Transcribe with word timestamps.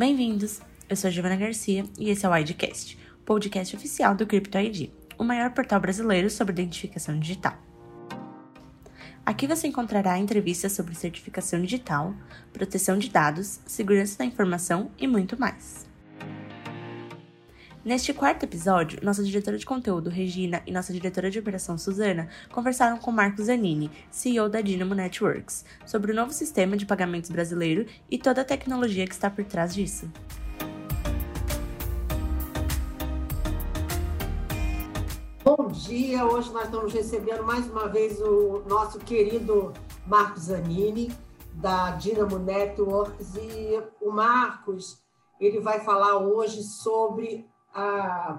Bem-vindos! 0.00 0.62
Eu 0.88 0.96
sou 0.96 1.10
Giovana 1.10 1.36
Garcia 1.36 1.84
e 1.98 2.08
esse 2.08 2.24
é 2.24 2.28
o 2.30 2.34
IDcast, 2.34 2.98
podcast 3.22 3.76
oficial 3.76 4.14
do 4.14 4.26
Crypto 4.26 4.56
ID, 4.56 4.88
o 5.18 5.24
maior 5.24 5.50
portal 5.50 5.78
brasileiro 5.78 6.30
sobre 6.30 6.54
identificação 6.54 7.18
digital. 7.18 7.52
Aqui 9.26 9.46
você 9.46 9.66
encontrará 9.66 10.16
entrevistas 10.16 10.72
sobre 10.72 10.94
certificação 10.94 11.60
digital, 11.60 12.14
proteção 12.50 12.96
de 12.96 13.10
dados, 13.10 13.60
segurança 13.66 14.16
da 14.16 14.24
informação 14.24 14.90
e 14.98 15.06
muito 15.06 15.38
mais. 15.38 15.89
Neste 17.82 18.12
quarto 18.12 18.42
episódio, 18.42 19.00
nossa 19.02 19.24
diretora 19.24 19.56
de 19.56 19.64
conteúdo, 19.64 20.10
Regina, 20.10 20.62
e 20.66 20.70
nossa 20.70 20.92
diretora 20.92 21.30
de 21.30 21.38
operação, 21.38 21.78
Suzana, 21.78 22.28
conversaram 22.52 22.98
com 22.98 23.10
Marcos 23.10 23.46
Zanini, 23.46 23.90
CEO 24.10 24.50
da 24.50 24.60
Dynamo 24.60 24.94
Networks, 24.94 25.64
sobre 25.86 26.12
o 26.12 26.14
novo 26.14 26.30
sistema 26.30 26.76
de 26.76 26.84
pagamentos 26.84 27.30
brasileiro 27.30 27.86
e 28.10 28.18
toda 28.18 28.42
a 28.42 28.44
tecnologia 28.44 29.06
que 29.06 29.14
está 29.14 29.30
por 29.30 29.46
trás 29.46 29.72
disso. 29.72 30.10
Bom 35.42 35.68
dia, 35.68 36.26
hoje 36.26 36.52
nós 36.52 36.64
estamos 36.64 36.92
recebendo 36.92 37.44
mais 37.44 37.66
uma 37.66 37.88
vez 37.88 38.20
o 38.20 38.62
nosso 38.68 38.98
querido 38.98 39.72
Marcos 40.06 40.42
Zanini, 40.42 41.10
da 41.54 41.92
Dynamo 41.92 42.38
Networks, 42.40 43.36
e 43.36 43.82
o 44.02 44.12
Marcos 44.12 45.02
ele 45.40 45.60
vai 45.60 45.80
falar 45.80 46.18
hoje 46.18 46.62
sobre 46.62 47.48
a, 47.74 48.38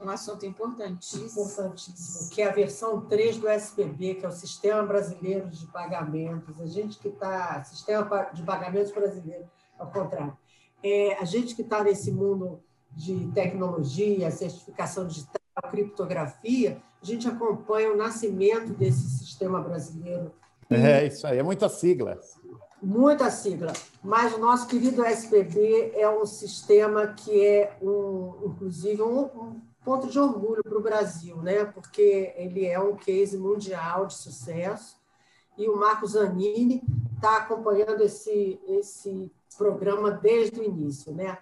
um 0.00 0.08
assunto 0.08 0.46
importantíssimo. 0.46 1.46
importantíssimo, 1.46 2.30
que 2.30 2.42
é 2.42 2.48
a 2.48 2.52
versão 2.52 3.00
3 3.00 3.38
do 3.38 3.48
SPB, 3.48 4.14
que 4.14 4.24
é 4.24 4.28
o 4.28 4.32
Sistema 4.32 4.82
Brasileiro 4.82 5.48
de 5.48 5.66
Pagamentos. 5.66 6.60
A 6.60 6.66
gente 6.66 6.98
que 6.98 7.08
está. 7.08 7.62
Sistema 7.64 8.30
de 8.32 8.42
Pagamentos 8.42 8.92
Brasileiro, 8.92 9.44
ao 9.78 9.90
contrário. 9.90 10.36
É, 10.82 11.14
a 11.20 11.24
gente 11.24 11.56
que 11.56 11.62
está 11.62 11.82
nesse 11.82 12.12
mundo 12.12 12.62
de 12.92 13.26
tecnologia, 13.32 14.30
certificação 14.30 15.06
digital, 15.06 15.40
criptografia, 15.70 16.80
a 17.02 17.04
gente 17.04 17.28
acompanha 17.28 17.92
o 17.92 17.96
nascimento 17.96 18.72
desse 18.72 19.08
sistema 19.18 19.60
brasileiro. 19.60 20.32
É 20.70 21.06
isso 21.06 21.26
aí, 21.26 21.38
é 21.38 21.42
muita 21.42 21.68
sigla 21.68 22.18
muita 22.82 23.30
sigla, 23.30 23.72
mas 24.02 24.34
o 24.34 24.38
nosso 24.38 24.66
querido 24.66 25.04
SPB 25.04 25.92
é 25.94 26.08
um 26.08 26.24
sistema 26.24 27.08
que 27.08 27.44
é, 27.44 27.76
um, 27.82 28.34
inclusive, 28.46 29.02
um, 29.02 29.24
um 29.24 29.60
ponto 29.84 30.08
de 30.08 30.18
orgulho 30.18 30.62
para 30.62 30.78
o 30.78 30.82
Brasil, 30.82 31.36
né? 31.38 31.64
porque 31.64 32.32
ele 32.36 32.66
é 32.66 32.78
um 32.78 32.96
case 32.96 33.36
mundial 33.36 34.06
de 34.06 34.14
sucesso 34.14 34.96
e 35.56 35.68
o 35.68 35.76
Marco 35.76 36.06
Zanini 36.06 36.82
está 37.16 37.38
acompanhando 37.38 38.02
esse, 38.02 38.60
esse 38.68 39.32
programa 39.56 40.10
desde 40.10 40.60
o 40.60 40.64
início. 40.64 41.12
Né? 41.12 41.36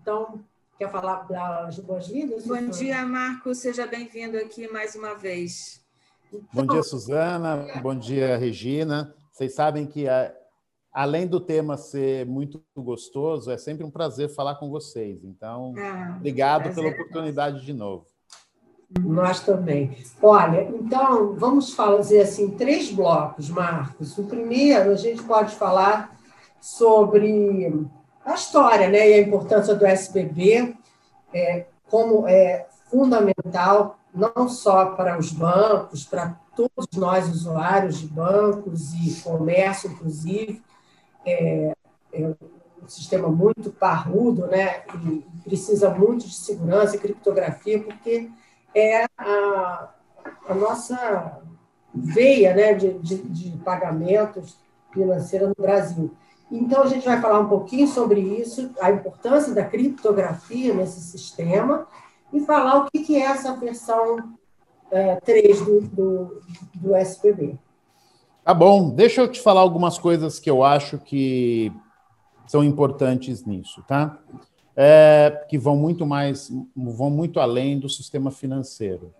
Então, 0.00 0.42
quer 0.78 0.90
falar 0.90 1.26
das 1.28 1.78
boas-vindas? 1.80 2.46
Bom 2.46 2.68
dia, 2.68 3.04
Marco, 3.04 3.54
seja 3.54 3.86
bem-vindo 3.86 4.38
aqui 4.38 4.68
mais 4.68 4.94
uma 4.94 5.14
vez. 5.14 5.84
Então, 6.32 6.48
bom 6.52 6.66
dia, 6.66 6.82
Suzana, 6.82 7.80
bom 7.82 7.94
dia, 7.94 8.36
Regina. 8.36 9.14
Vocês 9.32 9.54
sabem 9.54 9.86
que 9.86 10.08
a, 10.08 10.34
além 10.98 11.28
do 11.28 11.38
tema 11.38 11.76
ser 11.76 12.26
muito 12.26 12.60
gostoso, 12.76 13.52
é 13.52 13.56
sempre 13.56 13.84
um 13.84 13.90
prazer 13.90 14.34
falar 14.34 14.56
com 14.56 14.68
vocês. 14.68 15.22
Então, 15.22 15.72
ah, 15.78 16.16
obrigado 16.16 16.74
pela 16.74 16.88
oportunidade 16.88 17.64
de 17.64 17.72
novo. 17.72 18.04
Nós 19.04 19.38
também. 19.38 19.96
Olha, 20.20 20.62
então, 20.62 21.36
vamos 21.36 21.72
fazer 21.72 22.22
assim 22.22 22.50
três 22.50 22.90
blocos, 22.90 23.48
Marcos. 23.48 24.18
O 24.18 24.24
primeiro, 24.24 24.90
a 24.90 24.96
gente 24.96 25.22
pode 25.22 25.54
falar 25.54 26.18
sobre 26.60 27.72
a 28.24 28.34
história 28.34 28.88
né, 28.88 29.08
e 29.08 29.14
a 29.14 29.20
importância 29.20 29.76
do 29.76 29.86
SBB, 29.86 30.74
é, 31.32 31.66
como 31.88 32.26
é 32.26 32.66
fundamental, 32.90 34.00
não 34.12 34.48
só 34.48 34.86
para 34.86 35.16
os 35.16 35.30
bancos, 35.30 36.04
para 36.04 36.36
todos 36.56 36.88
nós 36.96 37.28
usuários 37.28 37.98
de 37.98 38.08
bancos 38.08 38.94
e 38.94 39.22
comércio, 39.22 39.92
inclusive, 39.92 40.60
é, 41.28 41.72
é 42.12 42.26
um 42.26 42.88
sistema 42.88 43.28
muito 43.28 43.70
parrudo, 43.70 44.46
né? 44.46 44.82
E 45.04 45.24
precisa 45.44 45.90
muito 45.90 46.26
de 46.26 46.34
segurança 46.34 46.96
e 46.96 46.98
criptografia, 46.98 47.82
porque 47.82 48.30
é 48.74 49.04
a, 49.16 49.90
a 50.48 50.54
nossa 50.54 51.40
veia 51.94 52.54
né, 52.54 52.74
de, 52.74 52.94
de, 52.98 53.16
de 53.16 53.50
pagamentos 53.58 54.56
financeira 54.92 55.48
no 55.48 55.54
Brasil. 55.58 56.12
Então, 56.50 56.82
a 56.82 56.86
gente 56.86 57.04
vai 57.04 57.20
falar 57.20 57.40
um 57.40 57.48
pouquinho 57.48 57.86
sobre 57.86 58.20
isso, 58.20 58.70
a 58.80 58.90
importância 58.90 59.52
da 59.52 59.64
criptografia 59.64 60.72
nesse 60.72 61.00
sistema, 61.00 61.86
e 62.32 62.40
falar 62.40 62.78
o 62.78 62.90
que 62.90 63.16
é 63.16 63.20
essa 63.20 63.54
versão 63.54 64.34
é, 64.90 65.16
3 65.16 65.60
do, 65.60 65.80
do, 65.82 66.42
do 66.74 66.96
SPB. 66.96 67.58
Tá 68.48 68.54
bom, 68.54 68.88
deixa 68.88 69.20
eu 69.20 69.28
te 69.28 69.42
falar 69.42 69.60
algumas 69.60 69.98
coisas 69.98 70.40
que 70.40 70.48
eu 70.48 70.64
acho 70.64 70.96
que 70.96 71.70
são 72.46 72.64
importantes 72.64 73.44
nisso, 73.44 73.84
tá? 73.86 74.18
É, 74.74 75.44
que 75.50 75.58
vão 75.58 75.76
muito 75.76 76.06
mais, 76.06 76.50
vão 76.74 77.10
muito 77.10 77.40
além 77.40 77.78
do 77.78 77.90
sistema 77.90 78.30
financeiro. 78.30 79.12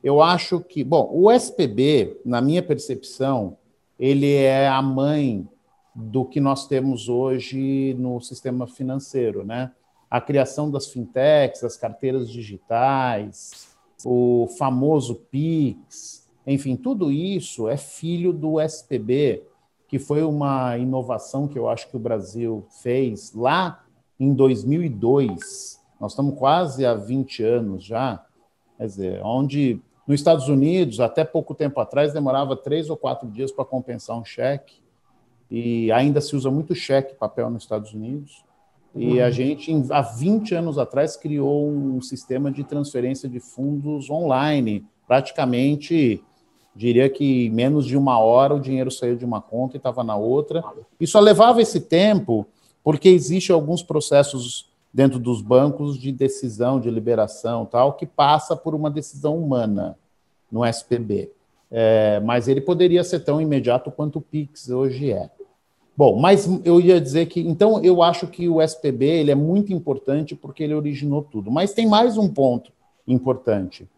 Eu 0.00 0.22
acho 0.22 0.60
que, 0.60 0.84
bom, 0.84 1.10
o 1.12 1.28
SPB, 1.28 2.20
na 2.24 2.40
minha 2.40 2.62
percepção, 2.62 3.56
ele 3.98 4.32
é 4.32 4.68
a 4.68 4.80
mãe 4.80 5.48
do 5.92 6.24
que 6.24 6.38
nós 6.38 6.68
temos 6.68 7.08
hoje 7.08 7.96
no 7.98 8.20
sistema 8.20 8.68
financeiro, 8.68 9.44
né? 9.44 9.72
A 10.08 10.20
criação 10.20 10.70
das 10.70 10.86
fintechs, 10.86 11.64
as 11.64 11.76
carteiras 11.76 12.30
digitais, 12.30 13.76
o 14.04 14.46
famoso 14.56 15.16
Pix, 15.32 16.17
enfim, 16.54 16.76
tudo 16.76 17.12
isso 17.12 17.68
é 17.68 17.76
filho 17.76 18.32
do 18.32 18.58
SPB, 18.58 19.42
que 19.86 19.98
foi 19.98 20.22
uma 20.22 20.78
inovação 20.78 21.46
que 21.46 21.58
eu 21.58 21.68
acho 21.68 21.88
que 21.88 21.96
o 21.96 22.00
Brasil 22.00 22.66
fez 22.82 23.34
lá 23.34 23.84
em 24.18 24.32
2002. 24.32 25.78
Nós 26.00 26.12
estamos 26.12 26.38
quase 26.38 26.86
há 26.86 26.94
20 26.94 27.42
anos 27.42 27.84
já. 27.84 28.24
Quer 28.78 28.86
dizer, 28.86 29.20
onde 29.22 29.80
nos 30.06 30.20
Estados 30.20 30.48
Unidos, 30.48 31.00
até 31.00 31.22
pouco 31.22 31.54
tempo 31.54 31.80
atrás, 31.80 32.14
demorava 32.14 32.56
três 32.56 32.88
ou 32.88 32.96
quatro 32.96 33.28
dias 33.28 33.52
para 33.52 33.66
compensar 33.66 34.16
um 34.18 34.24
cheque. 34.24 34.76
E 35.50 35.92
ainda 35.92 36.18
se 36.18 36.34
usa 36.34 36.50
muito 36.50 36.74
cheque 36.74 37.14
papel 37.14 37.50
nos 37.50 37.64
Estados 37.64 37.92
Unidos. 37.92 38.42
E 38.94 39.20
a 39.20 39.26
uhum. 39.26 39.32
gente, 39.32 39.72
há 39.90 40.00
20 40.00 40.54
anos 40.54 40.78
atrás, 40.78 41.14
criou 41.14 41.68
um 41.68 42.00
sistema 42.00 42.50
de 42.50 42.64
transferência 42.64 43.28
de 43.28 43.38
fundos 43.38 44.08
online, 44.08 44.86
praticamente 45.06 46.22
diria 46.78 47.10
que 47.10 47.46
em 47.46 47.50
menos 47.50 47.84
de 47.84 47.96
uma 47.96 48.20
hora 48.20 48.54
o 48.54 48.60
dinheiro 48.60 48.88
saiu 48.88 49.16
de 49.16 49.24
uma 49.24 49.40
conta 49.40 49.76
e 49.76 49.78
estava 49.78 50.04
na 50.04 50.14
outra. 50.14 50.62
E 51.00 51.08
só 51.08 51.18
levava 51.18 51.60
esse 51.60 51.80
tempo 51.80 52.46
porque 52.84 53.08
existem 53.08 53.52
alguns 53.52 53.82
processos 53.82 54.70
dentro 54.94 55.18
dos 55.18 55.42
bancos 55.42 55.98
de 55.98 56.12
decisão, 56.12 56.78
de 56.80 56.88
liberação 56.88 57.66
tal, 57.66 57.94
que 57.94 58.06
passa 58.06 58.54
por 58.54 58.76
uma 58.76 58.88
decisão 58.88 59.36
humana 59.36 59.98
no 60.50 60.64
SPB. 60.64 61.32
É, 61.68 62.20
mas 62.20 62.46
ele 62.46 62.60
poderia 62.60 63.02
ser 63.02 63.20
tão 63.20 63.40
imediato 63.40 63.90
quanto 63.90 64.20
o 64.20 64.22
Pix 64.22 64.70
hoje 64.70 65.10
é. 65.12 65.28
Bom, 65.96 66.16
mas 66.20 66.48
eu 66.64 66.80
ia 66.80 67.00
dizer 67.00 67.26
que, 67.26 67.40
então, 67.40 67.82
eu 67.82 68.04
acho 68.04 68.28
que 68.28 68.48
o 68.48 68.62
SPB 68.62 69.04
ele 69.04 69.32
é 69.32 69.34
muito 69.34 69.72
importante 69.72 70.36
porque 70.36 70.62
ele 70.62 70.74
originou 70.74 71.22
tudo. 71.22 71.50
Mas 71.50 71.72
tem 71.72 71.88
mais 71.88 72.16
um 72.16 72.28
ponto 72.28 72.70
importante 73.04 73.88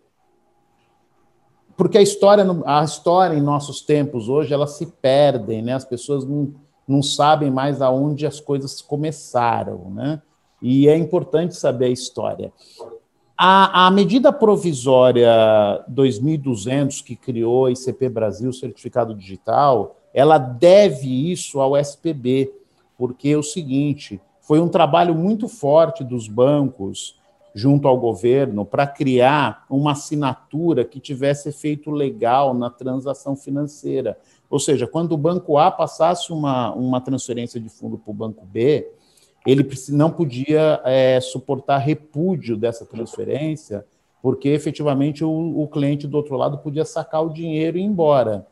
porque 1.80 1.96
a 1.96 2.02
história, 2.02 2.44
a 2.66 2.84
história 2.84 3.34
em 3.34 3.40
nossos 3.40 3.80
tempos 3.80 4.28
hoje, 4.28 4.52
elas 4.52 4.72
se 4.72 4.84
perdem, 4.84 5.62
né? 5.62 5.72
As 5.72 5.84
pessoas 5.86 6.26
não, 6.26 6.52
não 6.86 7.02
sabem 7.02 7.50
mais 7.50 7.80
aonde 7.80 8.26
as 8.26 8.38
coisas 8.38 8.82
começaram, 8.82 9.90
né? 9.90 10.20
E 10.60 10.86
é 10.88 10.94
importante 10.94 11.56
saber 11.56 11.86
a 11.86 11.88
história. 11.88 12.52
A, 13.34 13.86
a 13.86 13.90
medida 13.90 14.30
provisória 14.30 15.82
2200 15.88 17.00
que 17.00 17.16
criou 17.16 17.64
a 17.64 17.70
ICP 17.70 18.10
Brasil, 18.10 18.52
Certificado 18.52 19.14
Digital, 19.14 19.96
ela 20.12 20.36
deve 20.36 21.32
isso 21.32 21.60
ao 21.60 21.78
SPB, 21.78 22.52
porque 22.98 23.30
é 23.30 23.38
o 23.38 23.42
seguinte, 23.42 24.20
foi 24.42 24.60
um 24.60 24.68
trabalho 24.68 25.14
muito 25.14 25.48
forte 25.48 26.04
dos 26.04 26.28
bancos, 26.28 27.18
junto 27.54 27.88
ao 27.88 27.98
governo 27.98 28.64
para 28.64 28.86
criar 28.86 29.64
uma 29.68 29.92
assinatura 29.92 30.84
que 30.84 31.00
tivesse 31.00 31.48
efeito 31.48 31.90
legal 31.90 32.54
na 32.54 32.70
transação 32.70 33.34
financeira. 33.34 34.18
Ou 34.48 34.58
seja, 34.58 34.86
quando 34.86 35.12
o 35.12 35.16
banco 35.16 35.58
A 35.58 35.70
passasse 35.70 36.32
uma, 36.32 36.72
uma 36.74 37.00
transferência 37.00 37.60
de 37.60 37.68
fundo 37.68 37.98
para 37.98 38.10
o 38.10 38.14
banco 38.14 38.44
B, 38.44 38.88
ele 39.46 39.68
não 39.88 40.10
podia 40.10 40.80
é, 40.84 41.20
suportar 41.20 41.78
repúdio 41.78 42.56
dessa 42.56 42.84
transferência, 42.84 43.84
porque 44.22 44.48
efetivamente 44.50 45.24
o, 45.24 45.62
o 45.62 45.66
cliente 45.68 46.06
do 46.06 46.16
outro 46.16 46.36
lado 46.36 46.58
podia 46.58 46.84
sacar 46.84 47.24
o 47.24 47.32
dinheiro 47.32 47.78
e 47.78 47.80
ir 47.80 47.84
embora. 47.84 48.46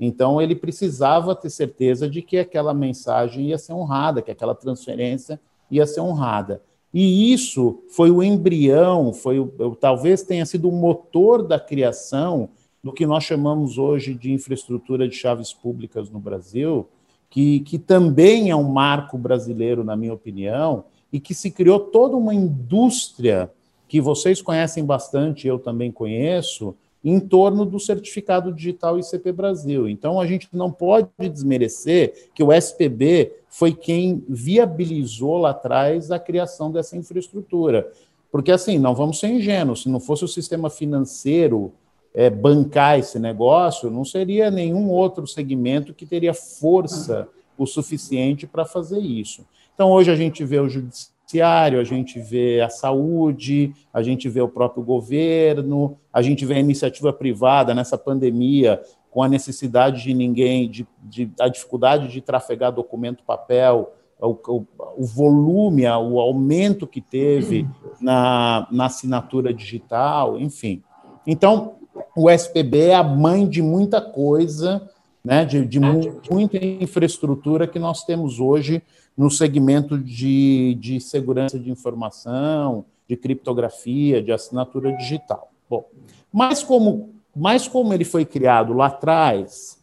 Então, 0.00 0.42
ele 0.42 0.56
precisava 0.56 1.34
ter 1.34 1.50
certeza 1.50 2.08
de 2.08 2.22
que 2.22 2.38
aquela 2.38 2.74
mensagem 2.74 3.48
ia 3.48 3.58
ser 3.58 3.72
honrada, 3.72 4.20
que 4.20 4.32
aquela 4.32 4.54
transferência 4.54 5.40
ia 5.70 5.86
ser 5.86 6.00
honrada. 6.00 6.60
E 6.92 7.32
isso 7.32 7.82
foi 7.88 8.10
o 8.10 8.22
embrião, 8.22 9.12
foi 9.12 9.38
o, 9.38 9.76
talvez 9.80 10.22
tenha 10.22 10.44
sido 10.44 10.68
o 10.68 10.72
motor 10.72 11.42
da 11.42 11.58
criação 11.58 12.50
do 12.82 12.92
que 12.92 13.06
nós 13.06 13.24
chamamos 13.24 13.78
hoje 13.78 14.14
de 14.14 14.32
infraestrutura 14.32 15.08
de 15.08 15.14
chaves 15.14 15.52
públicas 15.52 16.10
no 16.10 16.18
Brasil, 16.18 16.86
que, 17.30 17.60
que 17.60 17.78
também 17.78 18.50
é 18.50 18.56
um 18.56 18.68
marco 18.68 19.16
brasileiro, 19.16 19.82
na 19.82 19.96
minha 19.96 20.12
opinião, 20.12 20.84
e 21.10 21.18
que 21.18 21.34
se 21.34 21.50
criou 21.50 21.78
toda 21.80 22.16
uma 22.16 22.34
indústria 22.34 23.50
que 23.88 24.00
vocês 24.00 24.42
conhecem 24.42 24.84
bastante, 24.84 25.46
eu 25.46 25.58
também 25.58 25.92
conheço, 25.92 26.74
em 27.04 27.18
torno 27.18 27.64
do 27.64 27.80
certificado 27.80 28.52
digital 28.52 28.98
ICP 28.98 29.32
Brasil. 29.32 29.88
Então, 29.88 30.20
a 30.20 30.26
gente 30.26 30.48
não 30.52 30.70
pode 30.70 31.08
desmerecer 31.18 32.30
que 32.34 32.42
o 32.42 32.52
SPB 32.52 33.32
foi 33.48 33.72
quem 33.72 34.24
viabilizou 34.28 35.38
lá 35.38 35.50
atrás 35.50 36.10
a 36.10 36.18
criação 36.18 36.70
dessa 36.70 36.96
infraestrutura. 36.96 37.90
Porque, 38.30 38.52
assim, 38.52 38.78
não 38.78 38.94
vamos 38.94 39.18
ser 39.18 39.28
ingênuos, 39.28 39.82
se 39.82 39.88
não 39.88 40.00
fosse 40.00 40.24
o 40.24 40.28
sistema 40.28 40.70
financeiro 40.70 41.72
é, 42.14 42.30
bancar 42.30 42.98
esse 42.98 43.18
negócio, 43.18 43.90
não 43.90 44.04
seria 44.04 44.50
nenhum 44.50 44.88
outro 44.88 45.26
segmento 45.26 45.92
que 45.92 46.06
teria 46.06 46.32
força 46.32 47.28
o 47.58 47.66
suficiente 47.66 48.46
para 48.46 48.64
fazer 48.64 49.00
isso. 49.00 49.44
Então, 49.74 49.90
hoje 49.90 50.10
a 50.10 50.16
gente 50.16 50.44
vê 50.44 50.58
o 50.60 50.68
judiciário, 50.68 51.11
a 51.40 51.84
gente 51.84 52.20
vê 52.20 52.60
a 52.60 52.68
saúde, 52.68 53.72
a 53.92 54.02
gente 54.02 54.28
vê 54.28 54.40
o 54.40 54.48
próprio 54.48 54.82
governo, 54.82 55.96
a 56.12 56.20
gente 56.20 56.44
vê 56.44 56.54
a 56.54 56.60
iniciativa 56.60 57.12
privada 57.12 57.74
nessa 57.74 57.96
pandemia 57.96 58.80
com 59.10 59.22
a 59.22 59.28
necessidade 59.28 60.02
de 60.02 60.14
ninguém, 60.14 60.70
de, 60.70 60.86
de 61.02 61.30
a 61.38 61.48
dificuldade 61.48 62.08
de 62.08 62.20
trafegar 62.20 62.72
documento 62.72 63.22
papel, 63.24 63.92
o, 64.18 64.38
o, 64.46 64.66
o, 64.96 65.04
volume, 65.04 65.84
o 65.86 66.20
aumento 66.20 66.86
que 66.86 67.00
teve 67.00 67.68
na, 68.00 68.66
na 68.70 68.86
assinatura 68.86 69.52
digital, 69.52 70.38
enfim. 70.38 70.82
Então, 71.26 71.74
o 72.16 72.30
SPB 72.30 72.86
é 72.88 72.94
a 72.94 73.02
mãe 73.02 73.46
de 73.48 73.60
muita 73.60 74.00
coisa, 74.00 74.88
né, 75.24 75.44
de, 75.44 75.64
de 75.66 75.78
muita 75.78 76.56
infraestrutura 76.56 77.66
que 77.66 77.78
nós 77.78 78.04
temos 78.04 78.40
hoje 78.40 78.82
no 79.16 79.30
segmento 79.30 79.98
de, 79.98 80.76
de 80.80 81.00
segurança 81.00 81.58
de 81.58 81.70
informação, 81.70 82.84
de 83.08 83.16
criptografia, 83.16 84.22
de 84.22 84.32
assinatura 84.32 84.92
digital. 84.96 85.50
Bom, 85.68 85.84
mas 86.32 86.62
como, 86.62 87.10
mas 87.34 87.68
como 87.68 87.92
ele 87.92 88.04
foi 88.04 88.24
criado 88.24 88.72
lá 88.72 88.86
atrás, 88.86 89.78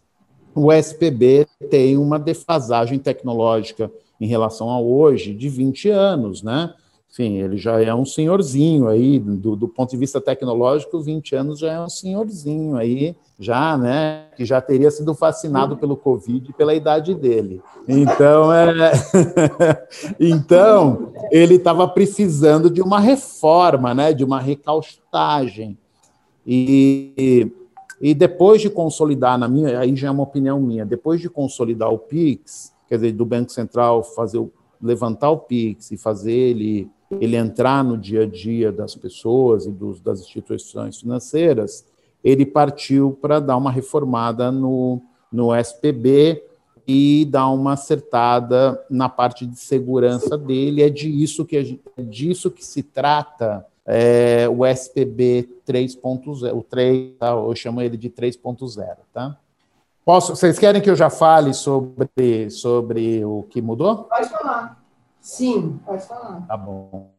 o 0.56 0.72
SPB 0.72 1.48
tem 1.70 1.98
uma 1.98 2.18
defasagem 2.18 2.98
tecnológica 2.98 3.92
em 4.20 4.28
relação 4.28 4.70
a 4.70 4.80
hoje 4.80 5.34
de 5.34 5.48
20 5.48 5.90
anos, 5.90 6.44
né? 6.44 6.74
Enfim, 7.11 7.38
ele 7.38 7.57
já 7.57 7.81
é 7.81 7.94
um 7.94 8.06
senhorzinho 8.06 8.88
aí, 8.88 9.17
do, 9.17 9.56
do, 9.56 9.67
ponto 9.67 9.89
de 9.89 9.97
vista 9.97 10.21
tecnológico, 10.21 11.01
20 11.01 11.35
anos 11.35 11.59
já 11.59 11.73
é 11.73 11.81
um 11.81 11.89
senhorzinho 11.89 12.77
aí, 12.77 13.15
já, 13.39 13.75
né, 13.75 14.27
que 14.38 14.45
já 14.45 14.61
teria 14.61 14.91
sido 14.91 15.15
fascinado 15.15 15.75
pelo 15.75 15.97
Covid 15.97 16.53
pela 16.53 16.75
idade 16.75 17.15
dele. 17.15 17.63
Então, 17.88 18.53
é... 18.53 18.91
então 20.19 21.11
ele 21.31 21.56
estava 21.56 21.88
precisando 21.88 22.69
de 22.69 22.81
uma 22.81 23.00
reforma, 23.00 23.91
né, 23.95 24.13
de 24.13 24.23
uma 24.23 24.39
recaustagem. 24.39 25.75
E, 26.45 27.51
e 28.00 28.13
depois 28.13 28.61
de 28.61 28.69
consolidar, 28.69 29.35
na 29.38 29.47
minha, 29.47 29.79
aí 29.79 29.95
já 29.95 30.09
é 30.09 30.11
uma 30.11 30.23
opinião 30.23 30.59
minha, 30.59 30.85
depois 30.85 31.19
de 31.19 31.29
consolidar 31.29 31.91
o 31.91 31.97
PIX, 31.97 32.71
quer 32.88 32.95
dizer, 32.95 33.13
do 33.13 33.25
Banco 33.25 33.51
Central 33.51 34.03
fazer 34.03 34.38
o, 34.38 34.51
levantar 34.79 35.31
o 35.31 35.39
PIX 35.39 35.91
e 35.91 35.97
fazer 35.97 36.31
ele 36.31 36.88
ele 37.11 37.35
entrar 37.35 37.83
no 37.83 37.97
dia 37.97 38.23
a 38.23 38.25
dia 38.25 38.71
das 38.71 38.95
pessoas 38.95 39.65
e 39.65 39.71
dos, 39.71 40.00
das 40.00 40.19
instituições 40.19 41.00
financeiras, 41.00 41.85
ele 42.23 42.45
partiu 42.45 43.17
para 43.21 43.39
dar 43.39 43.57
uma 43.57 43.71
reformada 43.71 44.51
no, 44.51 45.01
no 45.31 45.56
SPB 45.56 46.44
e 46.88 47.25
dar 47.25 47.50
uma 47.50 47.73
acertada 47.73 48.83
na 48.89 49.07
parte 49.07 49.45
de 49.45 49.57
segurança 49.57 50.38
dele. 50.38 50.81
É 50.81 50.89
disso 50.89 51.45
que, 51.45 51.63
gente, 51.63 51.81
é 51.95 52.01
disso 52.01 52.51
que 52.51 52.65
se 52.65 52.83
trata 52.83 53.65
é, 53.85 54.47
o 54.50 54.65
SPB 54.65 55.50
3.0, 55.67 56.56
o 56.56 56.63
3, 56.63 57.15
tá? 57.17 57.29
eu 57.29 57.56
chamo 57.56 57.81
ele 57.81 57.97
de 57.97 58.09
3.0, 58.09 58.97
tá? 59.13 59.38
Posso, 60.06 60.35
vocês 60.35 60.57
querem 60.57 60.81
que 60.81 60.89
eu 60.89 60.95
já 60.95 61.09
fale 61.09 61.53
sobre, 61.53 62.50
sobre 62.50 63.23
o 63.23 63.44
que 63.44 63.61
mudou? 63.61 64.06
Pode 64.06 64.29
falar. 64.29 64.79
Sim, 65.21 65.80
pode 65.86 66.06
falar. 66.07 66.45
Tá 66.48 66.57
bom. 66.57 67.12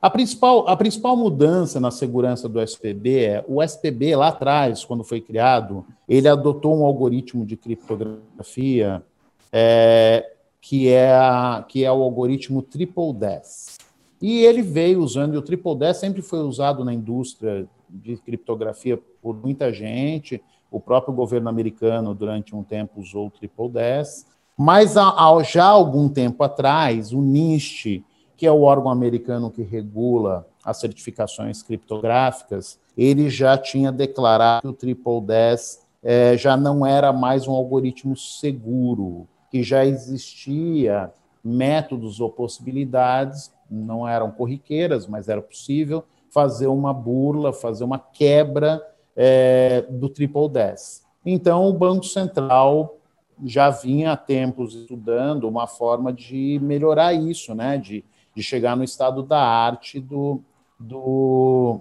A 0.00 0.10
principal, 0.10 0.68
a 0.68 0.76
principal 0.76 1.16
mudança 1.16 1.80
na 1.80 1.90
segurança 1.90 2.46
do 2.46 2.60
SPB 2.60 3.24
é 3.24 3.44
o 3.48 3.62
SPB 3.62 4.14
lá 4.16 4.28
atrás, 4.28 4.84
quando 4.84 5.02
foi 5.02 5.18
criado, 5.18 5.84
ele 6.06 6.28
adotou 6.28 6.78
um 6.78 6.84
algoritmo 6.84 7.46
de 7.46 7.56
criptografia 7.56 9.02
é, 9.50 10.30
que, 10.60 10.88
é 10.88 11.10
a, 11.14 11.64
que 11.66 11.84
é 11.84 11.90
o 11.90 12.02
algoritmo 12.02 12.60
Triple 12.60 13.14
DES. 13.14 13.78
E 14.20 14.44
ele 14.44 14.60
veio 14.60 15.00
usando, 15.00 15.34
e 15.34 15.38
o 15.38 15.42
Triple 15.42 15.74
DES 15.74 15.96
sempre 15.96 16.20
foi 16.20 16.40
usado 16.40 16.84
na 16.84 16.92
indústria 16.92 17.66
de 17.88 18.16
criptografia 18.18 19.00
por 19.22 19.34
muita 19.34 19.72
gente, 19.72 20.42
o 20.70 20.80
próprio 20.80 21.14
governo 21.14 21.48
americano 21.48 22.14
durante 22.14 22.54
um 22.54 22.62
tempo 22.62 23.00
usou 23.00 23.28
o 23.28 23.30
Triple 23.30 23.70
DES, 23.70 24.26
mas 24.56 24.96
há, 24.96 25.12
já 25.42 25.64
algum 25.64 26.08
tempo 26.08 26.42
atrás, 26.44 27.12
o 27.12 27.20
NIST, 27.20 28.04
que 28.36 28.46
é 28.46 28.52
o 28.52 28.62
órgão 28.62 28.90
americano 28.90 29.50
que 29.50 29.62
regula 29.62 30.46
as 30.64 30.78
certificações 30.78 31.62
criptográficas, 31.62 32.78
ele 32.96 33.28
já 33.28 33.58
tinha 33.58 33.90
declarado 33.90 34.62
que 34.62 34.68
o 34.68 34.72
Triple 34.72 35.20
10 35.20 35.84
é, 36.02 36.36
já 36.36 36.56
não 36.56 36.86
era 36.86 37.12
mais 37.12 37.48
um 37.48 37.52
algoritmo 37.52 38.16
seguro, 38.16 39.26
que 39.50 39.62
já 39.62 39.84
existia 39.84 41.12
métodos 41.42 42.20
ou 42.20 42.30
possibilidades, 42.30 43.52
não 43.70 44.06
eram 44.06 44.30
corriqueiras, 44.30 45.06
mas 45.06 45.28
era 45.28 45.42
possível 45.42 46.04
fazer 46.30 46.66
uma 46.66 46.92
burla, 46.92 47.52
fazer 47.52 47.84
uma 47.84 47.98
quebra 47.98 48.84
é, 49.16 49.84
do 49.88 50.08
Triple 50.08 50.48
10. 50.48 51.04
Então, 51.24 51.68
o 51.68 51.72
Banco 51.72 52.04
Central 52.04 52.96
já 53.42 53.70
vinha 53.70 54.12
há 54.12 54.16
tempos 54.16 54.74
estudando 54.74 55.48
uma 55.48 55.66
forma 55.66 56.12
de 56.12 56.58
melhorar 56.62 57.12
isso, 57.14 57.54
né? 57.54 57.78
de, 57.78 58.04
de 58.34 58.42
chegar 58.42 58.76
no 58.76 58.84
estado 58.84 59.22
da 59.22 59.40
arte 59.40 59.98
do, 60.00 60.40
do 60.78 61.80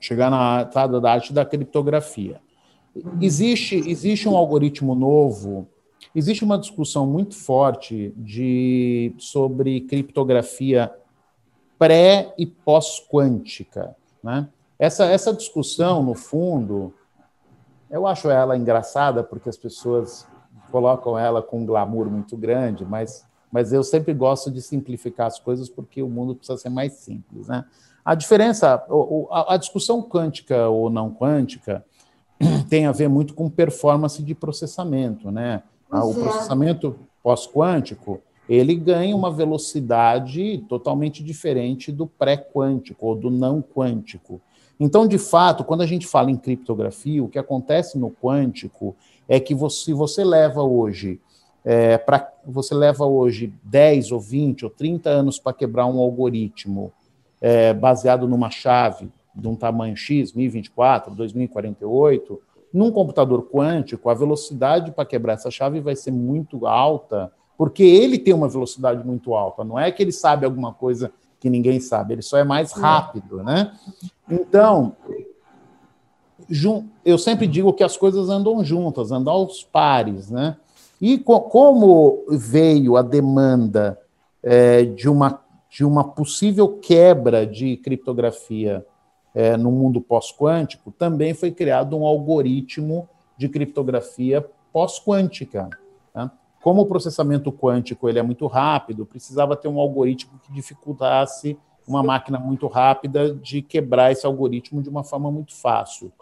chegar 0.00 0.30
no 0.30 0.68
estado 0.68 1.00
da 1.00 1.12
arte 1.12 1.32
da 1.32 1.44
criptografia. 1.44 2.40
Existe, 3.20 3.76
existe 3.76 4.28
um 4.28 4.36
algoritmo 4.36 4.94
novo, 4.94 5.66
existe 6.14 6.44
uma 6.44 6.58
discussão 6.58 7.06
muito 7.06 7.34
forte 7.34 8.12
de, 8.16 9.14
sobre 9.16 9.80
criptografia 9.82 10.92
pré 11.78 12.34
e 12.36 12.44
pós-quântica. 12.46 13.96
Né? 14.22 14.46
Essa, 14.78 15.06
essa 15.06 15.32
discussão, 15.32 16.02
no 16.02 16.14
fundo, 16.14 16.92
eu 17.90 18.06
acho 18.06 18.28
ela 18.28 18.56
engraçada 18.56 19.22
porque 19.22 19.48
as 19.48 19.56
pessoas 19.56 20.26
colocam 20.72 21.18
ela 21.18 21.42
com 21.42 21.60
um 21.60 21.66
glamour 21.66 22.10
muito 22.10 22.34
grande, 22.36 22.84
mas, 22.84 23.24
mas 23.52 23.72
eu 23.72 23.84
sempre 23.84 24.14
gosto 24.14 24.50
de 24.50 24.62
simplificar 24.62 25.26
as 25.26 25.38
coisas 25.38 25.68
porque 25.68 26.02
o 26.02 26.08
mundo 26.08 26.34
precisa 26.34 26.58
ser 26.58 26.70
mais 26.70 26.94
simples. 26.94 27.46
Né? 27.46 27.64
A 28.02 28.14
diferença, 28.14 28.82
a, 29.30 29.56
discussão 29.58 30.02
quântica 30.02 30.68
ou 30.68 30.88
não 30.88 31.12
quântica 31.12 31.84
tem 32.70 32.86
a 32.86 32.92
ver 32.92 33.08
muito 33.08 33.34
com 33.34 33.50
performance 33.50 34.22
de 34.22 34.34
processamento. 34.34 35.30
Né? 35.30 35.62
O 35.90 36.10
é. 36.10 36.14
processamento 36.14 36.96
pós-quântico 37.22 38.20
ele 38.48 38.74
ganha 38.74 39.14
uma 39.14 39.30
velocidade 39.30 40.58
totalmente 40.68 41.22
diferente 41.22 41.92
do 41.92 42.06
pré-quântico 42.06 43.06
ou 43.06 43.14
do 43.14 43.30
não 43.30 43.62
quântico. 43.62 44.40
Então, 44.78 45.06
de 45.06 45.18
fato, 45.18 45.64
quando 45.64 45.82
a 45.82 45.86
gente 45.86 46.06
fala 46.06 46.30
em 46.30 46.36
criptografia, 46.36 47.22
o 47.22 47.28
que 47.28 47.38
acontece 47.38 47.98
no 47.98 48.10
quântico 48.10 48.96
é 49.28 49.38
que 49.38 49.54
você, 49.54 49.84
se 49.84 49.92
você 49.92 50.24
leva 50.24 50.62
hoje 50.62 51.20
é, 51.64 52.00
você 52.44 52.74
leva 52.74 53.04
hoje 53.06 53.52
10 53.62 54.12
ou 54.12 54.20
20 54.20 54.64
ou 54.64 54.70
30 54.70 55.08
anos 55.08 55.38
para 55.38 55.52
quebrar 55.52 55.86
um 55.86 55.98
algoritmo 56.00 56.92
é, 57.40 57.72
baseado 57.72 58.26
numa 58.26 58.50
chave 58.50 59.08
de 59.34 59.48
um 59.48 59.54
tamanho 59.54 59.96
X, 59.96 60.32
1024, 60.32 61.14
2048, 61.14 62.40
num 62.72 62.90
computador 62.90 63.48
quântico, 63.50 64.10
a 64.10 64.14
velocidade 64.14 64.90
para 64.92 65.04
quebrar 65.04 65.34
essa 65.34 65.50
chave 65.50 65.80
vai 65.80 65.94
ser 65.94 66.10
muito 66.10 66.66
alta, 66.66 67.32
porque 67.56 67.82
ele 67.82 68.18
tem 68.18 68.34
uma 68.34 68.48
velocidade 68.48 69.06
muito 69.06 69.34
alta. 69.34 69.62
Não 69.62 69.78
é 69.78 69.90
que 69.92 70.02
ele 70.02 70.12
sabe 70.12 70.44
alguma 70.44 70.72
coisa 70.72 71.12
que 71.42 71.50
ninguém 71.50 71.80
sabe, 71.80 72.14
ele 72.14 72.22
só 72.22 72.38
é 72.38 72.44
mais 72.44 72.70
rápido, 72.70 73.42
né? 73.42 73.72
Então, 74.30 74.94
eu 77.04 77.18
sempre 77.18 77.48
digo 77.48 77.72
que 77.72 77.82
as 77.82 77.96
coisas 77.96 78.28
andam 78.28 78.62
juntas, 78.62 79.10
andam 79.10 79.32
aos 79.32 79.64
pares, 79.64 80.30
né? 80.30 80.56
E 81.00 81.18
co 81.18 81.40
como 81.40 82.24
veio 82.28 82.96
a 82.96 83.02
demanda 83.02 83.98
é, 84.40 84.84
de, 84.84 85.08
uma, 85.08 85.42
de 85.68 85.84
uma 85.84 86.04
possível 86.04 86.78
quebra 86.78 87.44
de 87.44 87.76
criptografia 87.78 88.86
é, 89.34 89.56
no 89.56 89.72
mundo 89.72 90.00
pós-quântico, 90.00 90.92
também 90.92 91.34
foi 91.34 91.50
criado 91.50 91.96
um 91.96 92.06
algoritmo 92.06 93.08
de 93.36 93.48
criptografia 93.48 94.48
pós-quântica. 94.72 95.68
Tá? 96.14 96.30
Como 96.62 96.82
o 96.82 96.86
processamento 96.86 97.50
quântico 97.50 98.08
ele 98.08 98.20
é 98.20 98.22
muito 98.22 98.46
rápido, 98.46 99.04
precisava 99.04 99.56
ter 99.56 99.66
um 99.66 99.80
algoritmo 99.80 100.38
que 100.44 100.52
dificultasse 100.52 101.58
uma 101.86 102.04
máquina 102.04 102.38
muito 102.38 102.68
rápida 102.68 103.34
de 103.34 103.60
quebrar 103.60 104.12
esse 104.12 104.24
algoritmo 104.24 104.80
de 104.80 104.88
uma 104.88 105.02
forma 105.02 105.30
muito 105.30 105.56
fácil. 105.56 106.12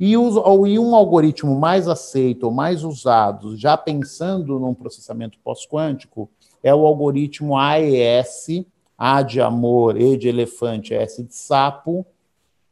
E, 0.00 0.16
um 0.16 0.94
algoritmo 0.96 1.54
mais 1.60 1.86
aceito 1.86 2.50
mais 2.50 2.82
usado, 2.82 3.56
já 3.56 3.76
pensando 3.76 4.58
num 4.58 4.74
processamento 4.74 5.38
pós-quântico, 5.44 6.28
é 6.62 6.74
o 6.74 6.86
algoritmo 6.86 7.56
AES, 7.56 8.64
A 8.96 9.22
de 9.22 9.40
amor, 9.40 10.00
E 10.00 10.16
de 10.16 10.28
elefante, 10.28 10.94
S 10.94 11.22
de 11.22 11.34
sapo, 11.34 12.06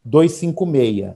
256. 0.04 1.14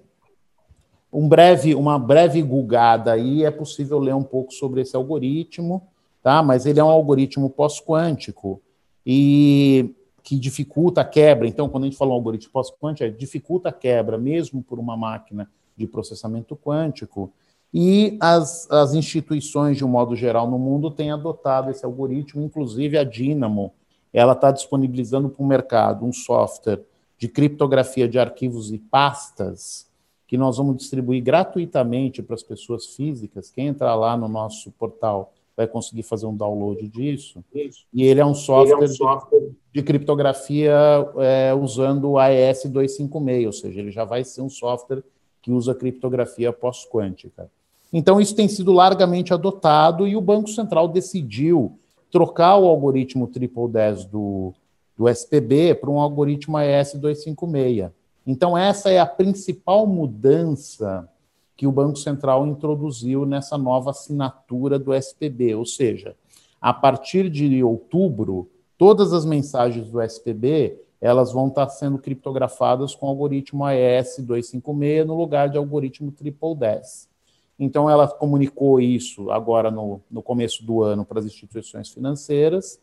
Um 1.11 1.27
breve, 1.27 1.75
uma 1.75 1.99
breve 1.99 2.43
gulgada 2.43 3.13
aí, 3.13 3.43
é 3.45 3.51
possível 3.51 3.99
ler 3.99 4.15
um 4.15 4.23
pouco 4.23 4.53
sobre 4.53 4.83
esse 4.83 4.95
algoritmo, 4.95 5.83
tá? 6.25 6.43
mas 6.43 6.65
ele 6.65 6.81
é 6.81 6.85
um 6.85 6.89
algoritmo 6.89 7.51
pós-quântico 7.51 8.61
e 9.05 9.95
que 10.23 10.39
dificulta 10.39 11.03
a 11.03 11.05
quebra. 11.05 11.47
Então, 11.47 11.69
quando 11.69 11.85
a 11.85 11.87
gente 11.87 11.99
fala 11.99 12.13
um 12.13 12.15
algoritmo 12.15 12.51
pós-quântico, 12.51 13.05
é 13.05 13.11
dificulta 13.11 13.69
a 13.69 13.73
quebra, 13.73 14.17
mesmo 14.17 14.63
por 14.63 14.79
uma 14.79 14.97
máquina 14.97 15.51
de 15.77 15.87
processamento 15.87 16.57
quântico. 16.57 17.31
E 17.73 18.17
as, 18.21 18.71
as 18.71 18.95
instituições, 18.95 19.77
de 19.77 19.85
um 19.85 19.89
modo 19.89 20.17
geral, 20.17 20.51
no 20.51 20.59
mundo 20.59 20.91
têm 20.91 21.11
adotado 21.11 21.71
esse 21.71 21.85
algoritmo, 21.85 22.43
inclusive 22.43 22.97
a 22.97 23.05
Dynamo, 23.05 23.75
ela 24.11 24.33
está 24.33 24.51
disponibilizando 24.51 25.29
para 25.29 25.45
o 25.45 25.47
mercado 25.47 26.07
um 26.07 26.13
software 26.13 26.81
de 27.19 27.29
criptografia 27.29 28.09
de 28.09 28.19
arquivos 28.19 28.73
e 28.73 28.79
pastas 28.79 29.91
que 30.27 30.39
nós 30.39 30.57
vamos 30.57 30.79
distribuir 30.79 31.23
gratuitamente 31.23 32.23
para 32.23 32.35
as 32.35 32.43
pessoas 32.43 32.87
físicas. 32.87 33.51
Quem 33.51 33.67
entrar 33.67 33.95
lá 33.95 34.17
no 34.17 34.27
nosso 34.27 34.71
portal 34.71 35.35
vai 35.57 35.67
conseguir 35.67 36.03
fazer 36.03 36.27
um 36.27 36.37
download 36.37 36.87
disso. 36.89 37.45
Isso. 37.55 37.85
E 37.93 38.05
ele 38.05 38.21
é 38.21 38.27
um 38.27 38.35
software, 38.35 38.83
é 38.83 38.85
um 38.85 38.89
software. 38.89 39.41
De, 39.41 39.55
de, 39.73 39.83
criptografia 39.83 40.75
é, 41.19 41.55
usando 41.55 42.11
o 42.11 42.19
AES 42.19 42.65
256, 42.65 43.47
ou 43.47 43.53
seja, 43.53 43.81
ele 43.81 43.91
já 43.91 44.05
vai 44.05 44.25
ser 44.25 44.43
um 44.43 44.51
software 44.51 45.03
que 45.41 45.51
usa 45.51 45.75
criptografia 45.75 46.53
pós-quântica. 46.53 47.51
Então, 47.93 48.21
isso 48.21 48.35
tem 48.35 48.49
sido 48.49 48.73
largamente 48.73 49.33
adotado 49.33 50.09
e 50.09 50.17
o 50.17 50.21
Banco 50.21 50.49
Central 50.49 50.89
decidiu 50.89 51.79
trocar 52.11 52.57
o 52.57 52.67
algoritmo 52.67 53.27
triple 53.29 53.69
10 53.69 54.07
do, 54.07 54.53
do 54.97 55.09
SPB 55.09 55.75
para 55.75 55.91
um 55.91 56.01
algoritmo 56.01 56.57
AES-256. 56.57 57.93
Então, 58.27 58.57
essa 58.57 58.91
é 58.91 58.99
a 58.99 59.07
principal 59.07 59.87
mudança 59.87 61.09
que 61.57 61.67
o 61.67 61.73
Banco 61.73 61.97
Central 61.97 62.47
introduziu 62.47 63.25
nessa 63.25 63.57
nova 63.57 63.91
assinatura 63.91 64.79
do 64.79 64.93
SPB, 64.93 65.55
ou 65.55 65.65
seja, 65.65 66.17
a 66.61 66.73
partir 66.73 67.31
de 67.31 67.63
outubro, 67.63 68.51
todas 68.77 69.13
as 69.13 69.25
mensagens 69.25 69.91
do 69.91 70.01
SPB 70.01 70.81
elas 71.01 71.33
vão 71.33 71.49
estar 71.49 71.69
sendo 71.69 71.99
criptografadas 71.99 72.95
com 72.95 73.05
o 73.05 73.09
algoritmo 73.11 73.63
AES-256 73.65 75.05
no 75.05 75.15
lugar 75.15 75.51
de 75.51 75.59
algoritmo 75.59 76.11
triple 76.11 76.55
10. 76.57 77.11
Então, 77.59 77.91
ela 77.91 78.09
comunicou 78.09 78.81
isso 78.81 79.31
agora 79.31 79.71
no, 79.71 80.01
no 80.11 80.23
começo 80.23 80.65
do 80.65 80.83
ano 80.83 81.05
para 81.05 81.21
as 81.21 81.27
instituições 81.27 81.91
financeiras, 81.91 82.81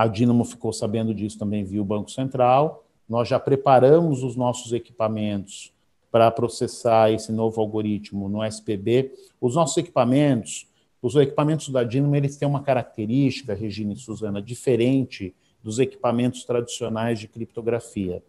a 0.00 0.06
Dinamo 0.06 0.44
ficou 0.44 0.72
sabendo 0.72 1.12
disso 1.12 1.38
também 1.38 1.62
via 1.62 1.82
o 1.82 1.84
Banco 1.84 2.10
Central. 2.10 2.86
Nós 3.06 3.28
já 3.28 3.38
preparamos 3.38 4.22
os 4.22 4.34
nossos 4.34 4.72
equipamentos 4.72 5.74
para 6.10 6.30
processar 6.30 7.10
esse 7.12 7.30
novo 7.32 7.60
algoritmo 7.60 8.28
no 8.28 8.44
SPB. 8.44 9.12
Os 9.40 9.54
nossos 9.54 9.76
equipamentos, 9.76 10.66
os 11.00 11.14
equipamentos 11.16 11.68
da 11.68 11.84
Dinamo, 11.84 12.16
eles 12.16 12.36
têm 12.36 12.48
uma 12.48 12.62
característica, 12.62 13.54
Regina 13.54 13.92
e 13.92 13.96
Suzana, 13.96 14.42
diferente 14.42 15.34
dos 15.62 15.78
equipamentos 15.78 16.44
tradicionais 16.44 17.18
de 17.18 17.28
criptografia. 17.28 18.22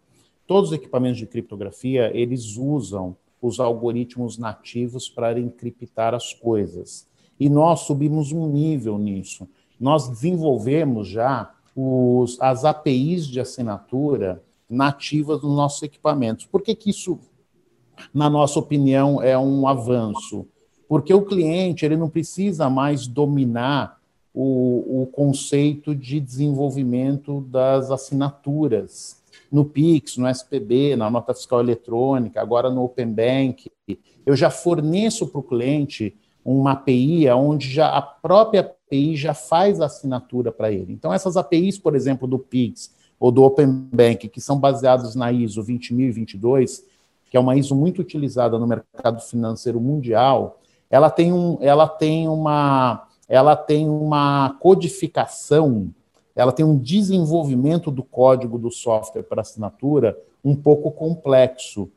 Todos 0.46 0.70
os 0.70 0.76
equipamentos 0.76 1.18
de 1.18 1.26
criptografia, 1.26 2.10
eles 2.14 2.56
usam 2.56 3.16
os 3.40 3.58
algoritmos 3.58 4.38
nativos 4.38 5.08
para 5.08 5.40
encriptar 5.40 6.14
as 6.14 6.32
coisas. 6.32 7.08
E 7.40 7.48
nós 7.48 7.80
subimos 7.80 8.30
um 8.30 8.46
nível 8.46 8.98
nisso. 8.98 9.48
Nós 9.80 10.08
desenvolvemos 10.08 11.08
já 11.08 11.52
os, 11.74 12.40
as 12.40 12.64
APIs 12.64 13.26
de 13.26 13.40
assinatura 13.40 14.42
nativas 14.68 15.40
dos 15.40 15.54
nossos 15.54 15.82
equipamentos. 15.82 16.46
Por 16.46 16.62
que, 16.62 16.74
que 16.74 16.90
isso, 16.90 17.18
na 18.12 18.28
nossa 18.30 18.58
opinião, 18.58 19.22
é 19.22 19.36
um 19.38 19.66
avanço? 19.66 20.46
Porque 20.88 21.12
o 21.12 21.22
cliente 21.22 21.84
ele 21.84 21.96
não 21.96 22.08
precisa 22.08 22.68
mais 22.68 23.06
dominar 23.06 23.98
o, 24.34 25.02
o 25.02 25.06
conceito 25.06 25.94
de 25.94 26.20
desenvolvimento 26.20 27.40
das 27.42 27.90
assinaturas 27.90 29.22
no 29.50 29.64
Pix, 29.64 30.16
no 30.16 30.26
SPB, 30.28 30.96
na 30.96 31.10
nota 31.10 31.34
fiscal 31.34 31.60
eletrônica, 31.60 32.40
agora 32.40 32.70
no 32.70 32.84
Open 32.84 33.12
Bank. 33.12 33.70
Eu 34.24 34.34
já 34.34 34.50
forneço 34.50 35.26
para 35.26 35.40
o 35.40 35.42
cliente 35.42 36.16
uma 36.44 36.72
API 36.72 37.28
onde 37.30 37.70
já 37.70 37.88
a 37.88 38.02
própria 38.02 38.60
API 38.60 39.14
já 39.16 39.34
faz 39.34 39.80
a 39.80 39.86
assinatura 39.86 40.50
para 40.50 40.72
ele. 40.72 40.92
Então, 40.92 41.12
essas 41.12 41.36
APIs, 41.36 41.78
por 41.78 41.94
exemplo, 41.94 42.26
do 42.26 42.38
Pix 42.38 42.94
ou 43.20 43.30
do 43.30 43.42
Open 43.42 43.88
Bank, 43.92 44.28
que 44.28 44.40
são 44.40 44.58
baseados 44.58 45.14
na 45.14 45.30
ISO 45.30 45.62
20022, 45.62 46.84
que 47.32 47.36
é 47.38 47.40
uma 47.40 47.56
ISO 47.56 47.74
muito 47.74 48.02
utilizada 48.02 48.58
no 48.58 48.66
mercado 48.66 49.18
financeiro 49.22 49.80
mundial, 49.80 50.60
ela 50.90 51.08
tem, 51.08 51.32
um, 51.32 51.56
ela 51.62 51.88
tem, 51.88 52.28
uma, 52.28 53.08
ela 53.26 53.56
tem 53.56 53.88
uma 53.88 54.54
codificação, 54.60 55.88
ela 56.36 56.52
tem 56.52 56.62
um 56.62 56.76
desenvolvimento 56.76 57.90
do 57.90 58.02
código 58.02 58.58
do 58.58 58.70
software 58.70 59.22
para 59.22 59.40
assinatura 59.40 60.14
um 60.44 60.54
pouco 60.54 60.90
complexo. 60.90 61.90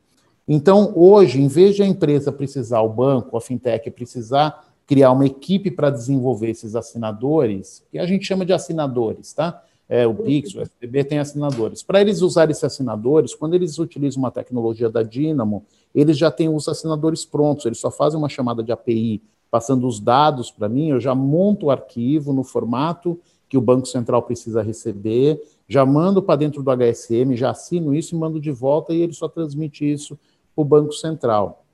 Então, 0.48 0.94
hoje, 0.96 1.38
em 1.38 1.48
vez 1.48 1.76
de 1.76 1.82
a 1.82 1.86
empresa 1.86 2.32
precisar, 2.32 2.80
o 2.80 2.88
banco, 2.88 3.36
a 3.36 3.40
fintech, 3.42 3.90
precisar 3.90 4.64
criar 4.86 5.12
uma 5.12 5.26
equipe 5.26 5.70
para 5.70 5.90
desenvolver 5.90 6.48
esses 6.48 6.74
assinadores, 6.74 7.84
que 7.92 7.98
a 7.98 8.06
gente 8.06 8.24
chama 8.24 8.46
de 8.46 8.54
assinadores, 8.54 9.34
tá? 9.34 9.62
É, 9.88 10.06
o 10.06 10.14
Pix, 10.14 10.54
o 10.54 10.60
SBB 10.60 11.04
tem 11.04 11.18
assinadores. 11.18 11.82
Para 11.82 12.00
eles 12.00 12.20
usarem 12.20 12.50
esses 12.50 12.64
assinadores, 12.64 13.34
quando 13.34 13.54
eles 13.54 13.78
utilizam 13.78 14.22
uma 14.22 14.30
tecnologia 14.30 14.90
da 14.90 15.02
Dynamo, 15.02 15.64
eles 15.94 16.18
já 16.18 16.30
têm 16.30 16.48
os 16.48 16.68
assinadores 16.68 17.24
prontos, 17.24 17.66
eles 17.66 17.78
só 17.78 17.90
fazem 17.90 18.18
uma 18.18 18.28
chamada 18.28 18.62
de 18.62 18.72
API, 18.72 19.22
passando 19.50 19.86
os 19.86 20.00
dados 20.00 20.50
para 20.50 20.68
mim, 20.68 20.88
eu 20.90 21.00
já 21.00 21.14
monto 21.14 21.66
o 21.66 21.70
arquivo 21.70 22.32
no 22.32 22.42
formato 22.42 23.18
que 23.48 23.56
o 23.56 23.60
Banco 23.60 23.86
Central 23.86 24.22
precisa 24.22 24.60
receber, 24.60 25.40
já 25.68 25.86
mando 25.86 26.20
para 26.20 26.36
dentro 26.36 26.62
do 26.62 26.70
HSM, 26.70 27.36
já 27.36 27.50
assino 27.50 27.94
isso 27.94 28.14
e 28.14 28.18
mando 28.18 28.40
de 28.40 28.50
volta 28.50 28.92
e 28.92 29.00
ele 29.00 29.12
só 29.12 29.28
transmite 29.28 29.90
isso 29.90 30.18
o 30.54 30.64
Banco 30.64 30.92
Central. 30.92 31.64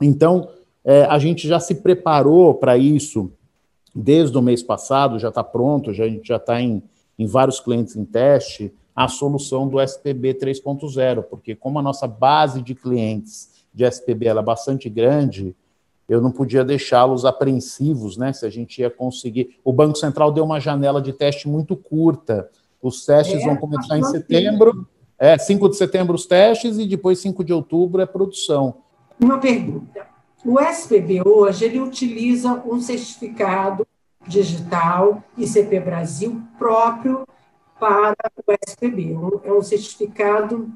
Então, 0.00 0.48
é, 0.84 1.04
a 1.04 1.18
gente 1.18 1.46
já 1.46 1.60
se 1.60 1.76
preparou 1.76 2.54
para 2.54 2.76
isso 2.76 3.30
desde 3.94 4.36
o 4.36 4.42
mês 4.42 4.62
passado, 4.62 5.18
já 5.18 5.28
está 5.28 5.42
pronto, 5.42 5.92
já, 5.92 6.04
a 6.04 6.08
gente 6.08 6.28
já 6.28 6.36
está 6.36 6.60
em, 6.60 6.82
em 7.18 7.26
vários 7.26 7.60
clientes 7.60 7.96
em 7.96 8.04
teste, 8.04 8.72
a 8.94 9.08
solução 9.08 9.68
do 9.68 9.80
SPB 9.80 10.34
3.0, 10.34 11.22
porque 11.24 11.54
como 11.54 11.78
a 11.78 11.82
nossa 11.82 12.06
base 12.06 12.62
de 12.62 12.74
clientes 12.74 13.50
de 13.72 13.84
SPB 13.84 14.28
é 14.28 14.42
bastante 14.42 14.88
grande, 14.88 15.54
eu 16.08 16.20
não 16.20 16.30
podia 16.30 16.64
deixá-los 16.64 17.24
apreensivos, 17.24 18.16
né? 18.16 18.32
Se 18.32 18.46
a 18.46 18.50
gente 18.50 18.80
ia 18.80 18.88
conseguir. 18.88 19.58
O 19.64 19.72
Banco 19.72 19.98
Central 19.98 20.32
deu 20.32 20.44
uma 20.44 20.60
janela 20.60 21.02
de 21.02 21.12
teste 21.12 21.48
muito 21.48 21.76
curta. 21.76 22.48
Os 22.80 23.04
testes 23.04 23.42
é, 23.42 23.44
vão 23.44 23.56
começar 23.56 23.98
em 23.98 24.04
setembro. 24.04 24.86
É, 25.18 25.36
5 25.36 25.70
de 25.70 25.76
setembro 25.76 26.14
os 26.14 26.26
testes 26.26 26.78
e 26.78 26.86
depois 26.86 27.18
5 27.18 27.42
de 27.42 27.52
outubro 27.52 28.00
é 28.00 28.06
produção. 28.06 28.76
Uma 29.20 29.38
pergunta. 29.38 30.06
O 30.44 30.60
SPB 30.60 31.22
hoje 31.26 31.64
ele 31.64 31.80
utiliza 31.80 32.62
um 32.64 32.80
certificado 32.80 33.86
digital 34.26 35.22
ICP 35.36 35.80
Brasil 35.80 36.42
próprio 36.58 37.26
para 37.78 38.14
o 38.46 38.52
SPB. 38.66 39.16
É 39.44 39.52
um 39.52 39.62
certificado 39.62 40.70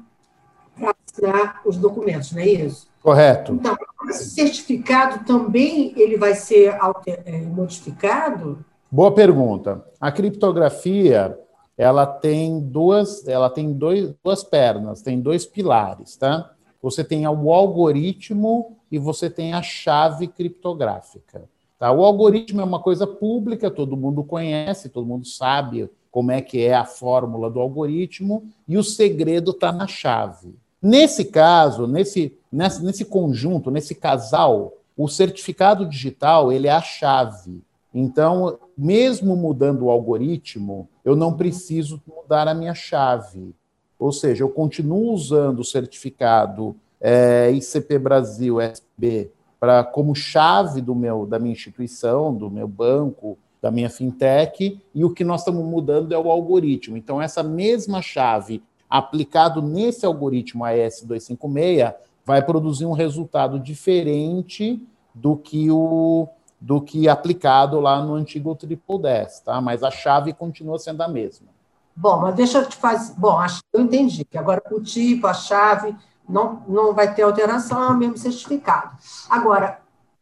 para 0.77 0.95
assinar 1.07 1.61
os 1.65 1.77
documentos, 1.77 2.31
não 2.31 2.41
é 2.41 2.47
isso? 2.47 2.87
Correto. 3.01 3.53
Então, 3.53 3.75
esse 4.09 4.29
certificado 4.29 5.25
também 5.25 5.93
ele 5.95 6.17
vai 6.17 6.35
ser 6.35 6.75
alter, 6.79 7.21
é, 7.25 7.41
modificado? 7.41 8.63
Boa 8.91 9.11
pergunta. 9.13 9.83
A 9.99 10.11
criptografia 10.11 11.37
ela 11.77 12.05
tem 12.05 12.59
duas, 12.59 13.27
ela 13.27 13.49
tem 13.49 13.73
dois, 13.73 14.13
duas 14.23 14.43
pernas, 14.43 15.01
tem 15.01 15.19
dois 15.19 15.45
pilares, 15.45 16.15
tá? 16.15 16.51
Você 16.81 17.03
tem 17.03 17.27
o 17.27 17.51
algoritmo 17.51 18.77
e 18.91 18.99
você 18.99 19.29
tem 19.29 19.53
a 19.53 19.61
chave 19.61 20.27
criptográfica. 20.27 21.49
Tá? 21.81 21.91
O 21.91 22.05
algoritmo 22.05 22.61
é 22.61 22.63
uma 22.63 22.79
coisa 22.79 23.07
pública, 23.07 23.71
todo 23.71 23.97
mundo 23.97 24.23
conhece, 24.23 24.87
todo 24.87 25.03
mundo 25.03 25.25
sabe 25.25 25.89
como 26.11 26.31
é 26.31 26.39
que 26.39 26.61
é 26.63 26.75
a 26.75 26.85
fórmula 26.85 27.49
do 27.49 27.59
algoritmo, 27.59 28.47
e 28.67 28.77
o 28.77 28.83
segredo 28.83 29.49
está 29.49 29.71
na 29.71 29.87
chave. 29.87 30.53
Nesse 30.79 31.25
caso, 31.25 31.87
nesse, 31.87 32.37
nesse, 32.51 32.85
nesse 32.85 33.03
conjunto, 33.03 33.71
nesse 33.71 33.95
casal, 33.95 34.73
o 34.95 35.07
certificado 35.07 35.83
digital 35.83 36.51
ele 36.51 36.67
é 36.67 36.71
a 36.71 36.83
chave. 36.83 37.63
Então, 37.91 38.59
mesmo 38.77 39.35
mudando 39.35 39.85
o 39.85 39.89
algoritmo, 39.89 40.87
eu 41.03 41.15
não 41.15 41.33
preciso 41.33 41.99
mudar 42.07 42.47
a 42.47 42.53
minha 42.53 42.75
chave. 42.75 43.55
Ou 43.97 44.11
seja, 44.11 44.43
eu 44.43 44.49
continuo 44.51 45.11
usando 45.11 45.61
o 45.61 45.65
certificado 45.65 46.75
é, 46.99 47.51
ICP 47.51 47.97
Brasil 47.97 48.61
SB 48.61 49.31
para 49.61 49.83
como 49.83 50.15
chave 50.15 50.81
do 50.81 50.95
meu 50.95 51.27
da 51.27 51.37
minha 51.37 51.53
instituição, 51.53 52.33
do 52.33 52.49
meu 52.49 52.67
banco, 52.67 53.37
da 53.61 53.69
minha 53.69 53.91
fintech, 53.91 54.81
e 54.93 55.05
o 55.05 55.13
que 55.13 55.23
nós 55.23 55.41
estamos 55.41 55.63
mudando 55.63 56.11
é 56.13 56.17
o 56.17 56.31
algoritmo. 56.31 56.97
Então, 56.97 57.21
essa 57.21 57.43
mesma 57.43 58.01
chave 58.01 58.63
aplicado 58.89 59.61
nesse 59.61 60.03
algoritmo 60.03 60.63
AS256 60.63 61.93
vai 62.25 62.43
produzir 62.43 62.87
um 62.87 62.91
resultado 62.91 63.59
diferente 63.59 64.81
do 65.13 65.37
que 65.37 65.69
o 65.69 66.27
do 66.59 66.79
que 66.79 67.09
aplicado 67.09 67.79
lá 67.79 68.03
no 68.03 68.13
antigo 68.13 68.55
triple 68.55 68.99
10, 68.99 69.39
tá? 69.41 69.59
Mas 69.61 69.83
a 69.83 69.89
chave 69.89 70.31
continua 70.31 70.77
sendo 70.77 71.01
a 71.01 71.07
mesma. 71.07 71.47
Bom, 71.95 72.19
mas 72.19 72.35
deixa 72.35 72.59
eu 72.59 72.69
te 72.69 72.75
fazer. 72.77 73.13
Bom, 73.17 73.39
eu 73.73 73.81
entendi 73.81 74.23
que 74.23 74.37
agora 74.37 74.61
o 74.71 74.79
tipo, 74.79 75.25
a 75.25 75.33
chave, 75.33 75.95
não, 76.27 76.63
não 76.67 76.93
vai 76.93 77.13
ter 77.13 77.23
alteração, 77.23 77.83
é 77.83 77.87
o 77.87 77.97
mesmo 77.97 78.17
certificado. 78.17 78.91
Agora, 79.29 79.79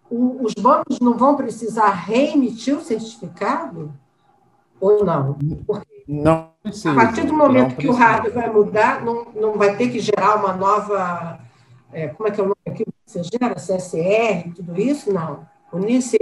o, 0.09 0.43
os 0.43 0.53
bancos 0.53 0.99
não 0.99 1.17
vão 1.17 1.35
precisar 1.35 1.89
reemitir 1.89 2.75
o 2.75 2.81
certificado? 2.81 3.93
Ou 4.79 5.05
não? 5.05 5.37
Porque 5.67 6.03
não 6.07 6.49
precisa. 6.63 6.91
A 6.91 6.95
partir 6.95 7.25
do 7.25 7.33
momento 7.33 7.75
que 7.75 7.87
o 7.87 7.93
hardware 7.93 8.33
vai 8.33 8.51
mudar, 8.51 9.03
não, 9.03 9.27
não 9.35 9.53
vai 9.57 9.75
ter 9.75 9.89
que 9.89 9.99
gerar 9.99 10.37
uma 10.37 10.53
nova. 10.53 11.39
É, 11.91 12.07
como 12.07 12.27
é 12.27 12.31
que 12.31 12.39
é 12.39 12.43
o 12.43 12.47
nome 12.47 12.57
aqui 12.65 12.85
que 12.85 12.91
você 13.05 13.21
gera? 13.23 13.55
CSR, 13.55 14.53
tudo 14.55 14.79
isso? 14.79 15.11
Não. 15.11 15.47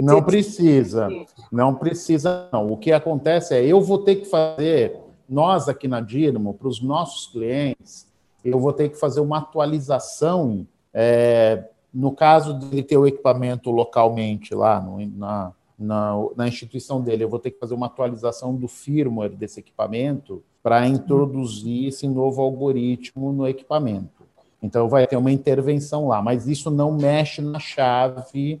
Não 0.02 0.22
precisa, 0.22 1.08
não 1.50 1.74
precisa, 1.74 2.50
não. 2.52 2.70
O 2.70 2.76
que 2.76 2.92
acontece 2.92 3.54
é, 3.54 3.64
eu 3.64 3.80
vou 3.80 3.98
ter 3.98 4.16
que 4.16 4.26
fazer, 4.26 5.00
nós 5.26 5.70
aqui 5.70 5.88
na 5.88 6.02
Dirmo, 6.02 6.52
para 6.52 6.68
os 6.68 6.82
nossos 6.82 7.28
clientes, 7.28 8.06
eu 8.44 8.58
vou 8.58 8.72
ter 8.72 8.88
que 8.88 8.96
fazer 8.96 9.20
uma 9.20 9.38
atualização, 9.38 10.66
é, 10.92 11.64
no 11.92 12.12
caso 12.12 12.58
de 12.58 12.82
ter 12.82 12.96
o 12.96 13.06
equipamento 13.06 13.70
localmente 13.70 14.54
lá 14.54 14.80
no, 14.80 14.98
na, 15.16 15.52
na, 15.78 16.12
na, 16.36 16.48
instituição 16.48 17.00
dele, 17.00 17.24
eu 17.24 17.28
vou 17.28 17.38
ter 17.38 17.50
que 17.50 17.58
fazer 17.58 17.74
uma 17.74 17.86
atualização 17.86 18.54
do 18.54 18.68
firmware 18.68 19.36
desse 19.36 19.60
equipamento 19.60 20.42
para 20.62 20.86
introduzir 20.86 21.88
esse 21.88 22.06
novo 22.06 22.42
algoritmo 22.42 23.32
no 23.32 23.46
equipamento. 23.46 24.26
Então, 24.62 24.88
vai 24.88 25.06
ter 25.06 25.16
uma 25.16 25.30
intervenção 25.30 26.08
lá, 26.08 26.20
mas 26.20 26.48
isso 26.48 26.70
não 26.70 26.92
mexe 26.92 27.40
na 27.40 27.60
chave 27.60 28.60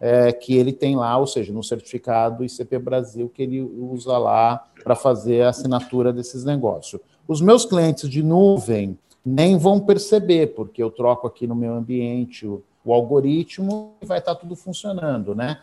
é, 0.00 0.30
que 0.30 0.54
ele 0.54 0.72
tem 0.72 0.94
lá, 0.94 1.16
ou 1.16 1.26
seja, 1.26 1.52
no 1.52 1.62
certificado 1.62 2.44
ICP 2.44 2.78
Brasil 2.78 3.28
que 3.28 3.42
ele 3.42 3.60
usa 3.60 4.16
lá 4.18 4.64
para 4.84 4.94
fazer 4.94 5.42
a 5.42 5.48
assinatura 5.48 6.12
desses 6.12 6.44
negócios. 6.44 7.00
Os 7.26 7.40
meus 7.40 7.64
clientes 7.64 8.08
de 8.08 8.22
nuvem 8.22 8.96
nem 9.28 9.56
vão 9.56 9.80
perceber, 9.80 10.54
porque 10.54 10.82
eu 10.82 10.90
troco 10.90 11.26
aqui 11.26 11.46
no 11.46 11.54
meu 11.54 11.74
ambiente 11.74 12.46
o, 12.46 12.62
o 12.84 12.92
algoritmo 12.92 13.94
e 14.00 14.06
vai 14.06 14.18
estar 14.18 14.34
tá 14.34 14.40
tudo 14.40 14.56
funcionando, 14.56 15.34
né? 15.34 15.60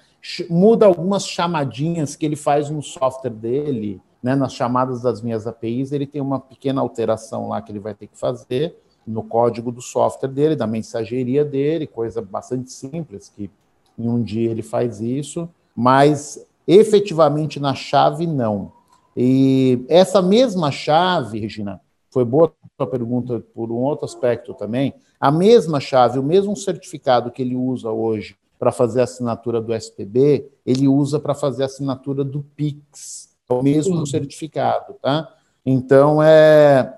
Muda 0.50 0.86
algumas 0.86 1.28
chamadinhas 1.28 2.16
que 2.16 2.26
ele 2.26 2.36
faz 2.36 2.70
no 2.70 2.82
software 2.82 3.32
dele, 3.32 4.02
né, 4.22 4.36
nas 4.36 4.54
chamadas 4.54 5.02
das 5.04 5.22
minhas 5.22 5.46
APIs, 5.46 5.92
ele 5.92 6.08
tem 6.08 6.20
uma 6.20 6.40
pequena 6.40 6.82
alteração 6.82 7.50
lá 7.50 7.62
que 7.62 7.72
ele 7.72 7.80
vai 7.80 7.94
ter 7.94 8.08
que 8.08 8.18
fazer 8.18 8.76
no 9.06 9.22
código 9.22 9.72
do 9.72 9.82
software 9.82 10.30
dele, 10.30 10.56
da 10.56 10.66
mensageria 10.66 11.46
dele, 11.46 11.86
coisa 11.86 12.24
bastante 12.24 12.72
simples 12.72 13.32
que 13.36 13.52
em 13.98 14.10
um 14.10 14.24
dia 14.24 14.50
ele 14.50 14.64
faz 14.64 15.00
isso, 15.00 15.48
mas 15.76 16.44
efetivamente 16.68 17.60
na 17.60 17.76
chave 17.76 18.26
não. 18.26 18.72
E 19.16 19.86
essa 19.88 20.22
mesma 20.22 20.72
chave, 20.72 21.40
Regina, 21.40 21.80
foi 22.10 22.26
boa 22.26 22.52
a 22.84 22.88
pergunta 22.88 23.40
por 23.54 23.72
um 23.72 23.76
outro 23.76 24.06
aspecto 24.06 24.54
também. 24.54 24.94
A 25.20 25.32
mesma 25.32 25.80
chave, 25.80 26.20
o 26.20 26.24
mesmo 26.24 26.56
certificado 26.56 27.32
que 27.32 27.42
ele 27.42 27.56
usa 27.56 27.90
hoje 27.90 28.36
para 28.60 28.72
fazer 28.72 29.02
a 29.02 29.06
assinatura 29.06 29.62
do 29.62 29.74
SPB, 29.74 30.50
ele 30.66 30.88
usa 30.88 31.20
para 31.20 31.34
fazer 31.34 31.64
a 31.64 31.68
assinatura 31.68 32.24
do 32.24 32.44
Pix, 32.56 33.30
é 33.50 33.54
o 33.54 33.62
mesmo 33.62 34.06
Sim. 34.06 34.12
certificado, 34.12 34.96
tá? 35.02 35.34
Então, 35.66 36.22
é, 36.22 36.98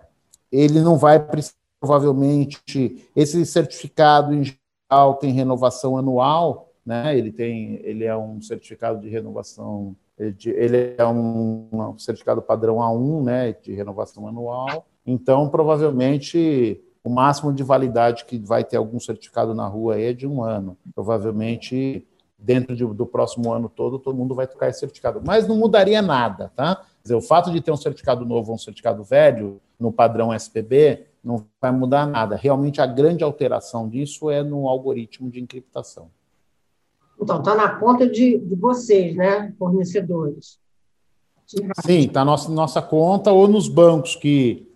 ele 0.51 0.81
não 0.81 0.97
vai 0.97 1.19
precisar, 1.19 1.55
provavelmente, 1.79 3.07
esse 3.15 3.45
certificado 3.45 4.33
em 4.33 4.43
geral 4.43 5.15
tem 5.15 5.31
renovação 5.31 5.97
anual, 5.97 6.71
né? 6.85 7.17
Ele 7.17 7.31
tem, 7.31 7.81
ele 7.83 8.05
é 8.05 8.15
um 8.15 8.41
certificado 8.41 8.99
de 8.99 9.09
renovação, 9.09 9.95
ele 10.17 10.95
é 10.97 11.05
um, 11.05 11.67
um 11.71 11.97
certificado 11.97 12.41
padrão 12.41 12.77
A1, 12.77 13.23
né, 13.23 13.53
de 13.53 13.73
renovação 13.73 14.27
anual. 14.27 14.87
Então, 15.07 15.47
provavelmente 15.47 16.83
o 17.01 17.09
máximo 17.09 17.53
de 17.53 17.63
validade 17.63 18.25
que 18.25 18.37
vai 18.37 18.65
ter 18.65 18.75
algum 18.75 18.99
certificado 18.99 19.53
na 19.53 19.65
rua 19.65 19.97
é 19.97 20.11
de 20.11 20.27
um 20.27 20.43
ano. 20.43 20.77
Provavelmente 20.93 22.05
dentro 22.37 22.75
de, 22.75 22.85
do 22.85 23.05
próximo 23.05 23.51
ano 23.51 23.69
todo, 23.69 23.97
todo 23.97 24.17
mundo 24.17 24.35
vai 24.35 24.45
trocar 24.45 24.69
esse 24.69 24.79
certificado. 24.79 25.21
Mas 25.25 25.47
não 25.47 25.55
mudaria 25.55 26.01
nada, 26.01 26.51
tá? 26.53 26.83
Dizer, 27.01 27.15
o 27.15 27.21
fato 27.21 27.49
de 27.49 27.61
ter 27.61 27.71
um 27.71 27.77
certificado 27.77 28.25
novo 28.25 28.49
ou 28.49 28.55
um 28.55 28.59
certificado 28.59 29.03
velho 29.03 29.61
no 29.79 29.91
padrão 29.91 30.33
SPB 30.33 31.07
não 31.23 31.45
vai 31.61 31.71
mudar 31.71 32.05
nada. 32.05 32.35
Realmente 32.35 32.81
a 32.81 32.85
grande 32.85 33.23
alteração 33.23 33.87
disso 33.87 34.29
é 34.29 34.43
no 34.43 34.67
algoritmo 34.67 35.29
de 35.29 35.39
encriptação. 35.39 36.09
Então, 37.19 37.39
está 37.39 37.55
na 37.55 37.69
conta 37.79 38.07
de, 38.07 38.37
de 38.37 38.55
vocês, 38.55 39.15
né, 39.15 39.53
fornecedores. 39.57 40.59
Sim, 41.45 41.99
está 42.01 42.19
na 42.19 42.31
nossa, 42.31 42.51
nossa 42.51 42.81
conta 42.81 43.31
ou 43.31 43.47
nos 43.47 43.69
bancos 43.69 44.15
que, 44.15 44.66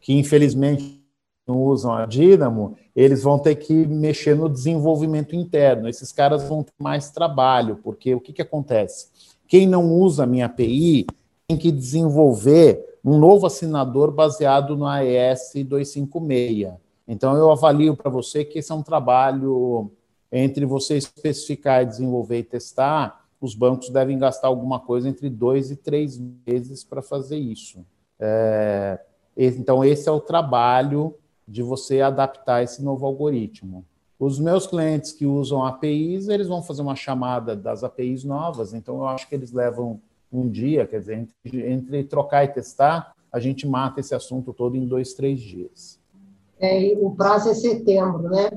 que 0.00 0.12
infelizmente 0.12 1.00
não 1.46 1.62
usam 1.62 1.92
a 1.92 2.06
Dynamo, 2.06 2.76
eles 2.94 3.22
vão 3.22 3.38
ter 3.38 3.56
que 3.56 3.86
mexer 3.86 4.36
no 4.36 4.48
desenvolvimento 4.48 5.34
interno. 5.34 5.88
Esses 5.88 6.12
caras 6.12 6.44
vão 6.44 6.62
ter 6.62 6.72
mais 6.78 7.10
trabalho, 7.10 7.76
porque 7.82 8.14
o 8.14 8.20
que, 8.20 8.32
que 8.32 8.42
acontece? 8.42 9.08
Quem 9.48 9.66
não 9.66 9.92
usa 9.92 10.24
a 10.24 10.26
minha 10.26 10.46
API 10.46 11.06
tem 11.48 11.56
que 11.56 11.72
desenvolver 11.72 12.98
um 13.04 13.18
novo 13.18 13.46
assinador 13.46 14.12
baseado 14.12 14.76
no 14.76 14.86
AES 14.86 15.52
256. 15.66 16.74
Então, 17.08 17.36
eu 17.36 17.50
avalio 17.50 17.96
para 17.96 18.10
você 18.10 18.44
que 18.44 18.60
esse 18.60 18.70
é 18.70 18.74
um 18.74 18.82
trabalho 18.82 19.90
entre 20.30 20.64
você 20.64 20.96
especificar, 20.96 21.84
desenvolver 21.84 22.38
e 22.38 22.44
testar, 22.44 23.26
os 23.40 23.54
bancos 23.54 23.88
devem 23.90 24.18
gastar 24.18 24.48
alguma 24.48 24.78
coisa 24.78 25.08
entre 25.08 25.28
dois 25.28 25.70
e 25.70 25.76
três 25.76 26.20
meses 26.46 26.84
para 26.84 27.02
fazer 27.02 27.38
isso. 27.38 27.84
É, 28.18 29.00
então, 29.46 29.84
esse 29.84 30.08
é 30.08 30.12
o 30.12 30.20
trabalho 30.20 31.14
de 31.46 31.62
você 31.62 32.00
adaptar 32.00 32.62
esse 32.62 32.82
novo 32.82 33.06
algoritmo. 33.06 33.84
Os 34.18 34.38
meus 34.38 34.66
clientes 34.66 35.12
que 35.12 35.24
usam 35.24 35.64
APIs, 35.64 36.28
eles 36.28 36.46
vão 36.46 36.62
fazer 36.62 36.82
uma 36.82 36.94
chamada 36.94 37.56
das 37.56 37.82
APIs 37.82 38.22
novas, 38.22 38.74
então 38.74 38.96
eu 38.96 39.08
acho 39.08 39.26
que 39.26 39.34
eles 39.34 39.50
levam 39.50 39.98
um 40.30 40.48
dia, 40.48 40.86
quer 40.86 41.00
dizer, 41.00 41.26
entre, 41.44 41.72
entre 41.72 42.04
trocar 42.04 42.44
e 42.44 42.48
testar, 42.48 43.14
a 43.32 43.40
gente 43.40 43.66
mata 43.66 44.00
esse 44.00 44.14
assunto 44.14 44.52
todo 44.52 44.76
em 44.76 44.86
dois, 44.86 45.14
três 45.14 45.40
dias. 45.40 45.98
É, 46.58 46.94
o 47.00 47.10
prazo 47.10 47.48
é 47.48 47.54
setembro, 47.54 48.28
né? 48.28 48.50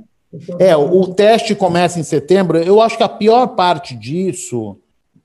É, 0.59 0.75
o 0.75 1.13
teste 1.13 1.55
começa 1.55 1.99
em 1.99 2.03
setembro. 2.03 2.57
Eu 2.57 2.81
acho 2.81 2.97
que 2.97 3.03
a 3.03 3.09
pior 3.09 3.47
parte 3.55 3.95
disso, 3.95 4.77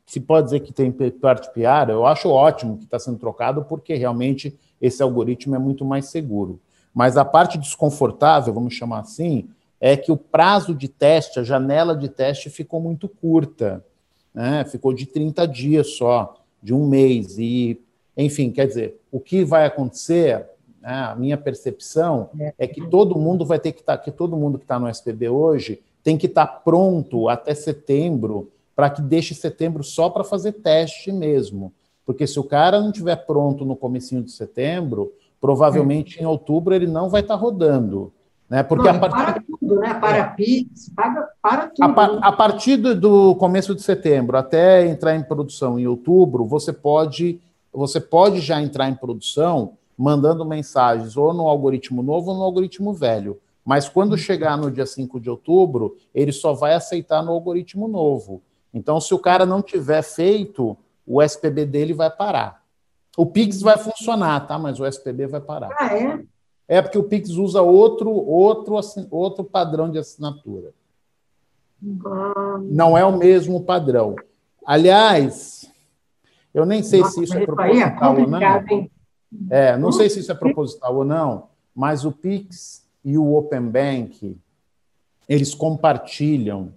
se 0.06 0.20
pode 0.20 0.44
dizer 0.46 0.60
que 0.60 0.72
tem 0.72 0.92
parte 0.92 1.52
pior, 1.52 1.90
eu 1.90 2.06
acho 2.06 2.28
ótimo 2.28 2.76
que 2.76 2.84
está 2.84 2.98
sendo 2.98 3.18
trocado, 3.18 3.64
porque 3.64 3.94
realmente 3.94 4.56
esse 4.80 5.02
algoritmo 5.02 5.54
é 5.54 5.58
muito 5.58 5.84
mais 5.84 6.06
seguro. 6.06 6.60
Mas 6.94 7.16
a 7.16 7.24
parte 7.24 7.58
desconfortável, 7.58 8.52
vamos 8.52 8.74
chamar 8.74 9.00
assim, 9.00 9.48
é 9.80 9.96
que 9.96 10.10
o 10.10 10.16
prazo 10.16 10.74
de 10.74 10.88
teste, 10.88 11.38
a 11.38 11.44
janela 11.44 11.96
de 11.96 12.08
teste 12.08 12.50
ficou 12.50 12.80
muito 12.80 13.08
curta. 13.08 13.84
Né? 14.34 14.64
Ficou 14.64 14.92
de 14.92 15.06
30 15.06 15.46
dias 15.46 15.96
só, 15.96 16.36
de 16.62 16.74
um 16.74 16.86
mês. 16.86 17.38
E, 17.38 17.80
enfim, 18.16 18.50
quer 18.50 18.66
dizer, 18.66 19.00
o 19.12 19.20
que 19.20 19.44
vai 19.44 19.66
acontecer 19.66 20.44
né? 20.80 20.94
A 20.94 21.14
minha 21.14 21.36
percepção 21.36 22.30
é. 22.58 22.66
que 22.66 22.86
todo 22.88 23.18
mundo 23.18 23.44
vai 23.44 23.58
ter 23.58 23.72
que 23.72 23.80
estar, 23.80 23.96
tá, 23.96 24.02
que 24.02 24.10
todo 24.10 24.36
mundo 24.36 24.58
que 24.58 24.64
está 24.64 24.78
no 24.78 24.88
SPB 24.88 25.28
hoje 25.28 25.82
tem 26.02 26.16
que 26.16 26.26
estar 26.26 26.46
tá 26.46 26.52
pronto 26.52 27.28
até 27.28 27.54
setembro, 27.54 28.50
para 28.74 28.88
que 28.88 29.02
deixe 29.02 29.34
setembro 29.34 29.82
só 29.82 30.08
para 30.08 30.24
fazer 30.24 30.52
teste 30.52 31.10
mesmo. 31.12 31.72
Porque 32.08 32.26
se 32.26 32.40
o 32.40 32.42
cara 32.42 32.80
não 32.80 32.88
estiver 32.88 33.16
pronto 33.26 33.66
no 33.66 33.76
comecinho 33.76 34.22
de 34.22 34.32
setembro, 34.32 35.12
provavelmente 35.38 36.18
é. 36.18 36.22
em 36.22 36.24
outubro 36.24 36.74
ele 36.74 36.86
não 36.86 37.10
vai 37.10 37.20
estar 37.20 37.34
tá 37.34 37.38
rodando. 37.38 38.10
Né? 38.48 38.62
Porque 38.62 38.90
não, 38.90 38.96
a 38.96 38.98
partir... 38.98 39.14
Para 39.14 39.42
tudo, 39.42 39.74
né? 39.76 39.92
Para 39.92 40.16
é. 40.16 40.24
Pix, 40.30 40.90
paga 40.96 41.28
para 41.42 41.66
tudo. 41.66 41.84
A, 41.84 41.88
par... 41.92 42.18
a 42.22 42.32
partir 42.32 42.78
do 42.78 43.34
começo 43.34 43.74
de 43.74 43.82
setembro 43.82 44.38
até 44.38 44.86
entrar 44.86 45.16
em 45.16 45.22
produção 45.22 45.78
em 45.78 45.86
outubro, 45.86 46.46
você 46.46 46.72
pode 46.72 47.42
você 47.70 48.00
pode 48.00 48.40
já 48.40 48.58
entrar 48.58 48.88
em 48.88 48.94
produção 48.94 49.74
mandando 49.94 50.46
mensagens 50.46 51.14
ou 51.14 51.34
no 51.34 51.46
algoritmo 51.46 52.02
novo 52.02 52.30
ou 52.30 52.38
no 52.38 52.42
algoritmo 52.42 52.94
velho. 52.94 53.38
Mas 53.62 53.86
quando 53.86 54.16
chegar 54.16 54.56
no 54.56 54.70
dia 54.70 54.86
5 54.86 55.20
de 55.20 55.28
outubro, 55.28 55.94
ele 56.14 56.32
só 56.32 56.54
vai 56.54 56.72
aceitar 56.72 57.22
no 57.22 57.32
algoritmo 57.32 57.86
novo. 57.86 58.40
Então, 58.72 58.98
se 58.98 59.12
o 59.12 59.18
cara 59.18 59.44
não 59.44 59.60
tiver 59.60 60.00
feito, 60.00 60.74
o 61.08 61.22
SPB 61.22 61.64
dele 61.64 61.94
vai 61.94 62.10
parar. 62.10 62.62
O 63.16 63.24
Pix 63.24 63.62
vai 63.62 63.78
funcionar, 63.78 64.46
tá? 64.46 64.58
Mas 64.58 64.78
o 64.78 64.86
SPB 64.86 65.26
vai 65.26 65.40
parar. 65.40 65.74
Ah, 65.78 65.96
é? 65.96 66.24
É 66.68 66.82
porque 66.82 66.98
o 66.98 67.04
Pix 67.04 67.30
usa 67.30 67.62
outro, 67.62 68.10
outro, 68.10 68.78
outro 69.10 69.42
padrão 69.42 69.90
de 69.90 69.98
assinatura. 69.98 70.72
Não 72.62 72.96
é 72.96 73.04
o 73.04 73.16
mesmo 73.16 73.64
padrão. 73.64 74.14
Aliás, 74.66 75.72
eu 76.52 76.66
nem 76.66 76.82
sei 76.82 77.00
Nossa, 77.00 77.12
se 77.12 77.24
isso 77.24 77.38
é, 77.38 77.42
é 77.42 77.46
proposital 77.46 78.16
é 78.16 78.20
ou 78.20 78.28
não. 78.28 78.88
É, 79.50 79.76
não 79.78 79.92
sei 79.92 80.10
se 80.10 80.20
isso 80.20 80.30
é 80.30 80.34
proposital 80.34 80.94
ou 80.94 81.04
não, 81.04 81.48
mas 81.74 82.04
o 82.04 82.12
Pix 82.12 82.86
e 83.04 83.16
o 83.16 83.34
Open 83.34 83.62
Bank, 83.68 84.36
eles 85.28 85.54
compartilham 85.54 86.74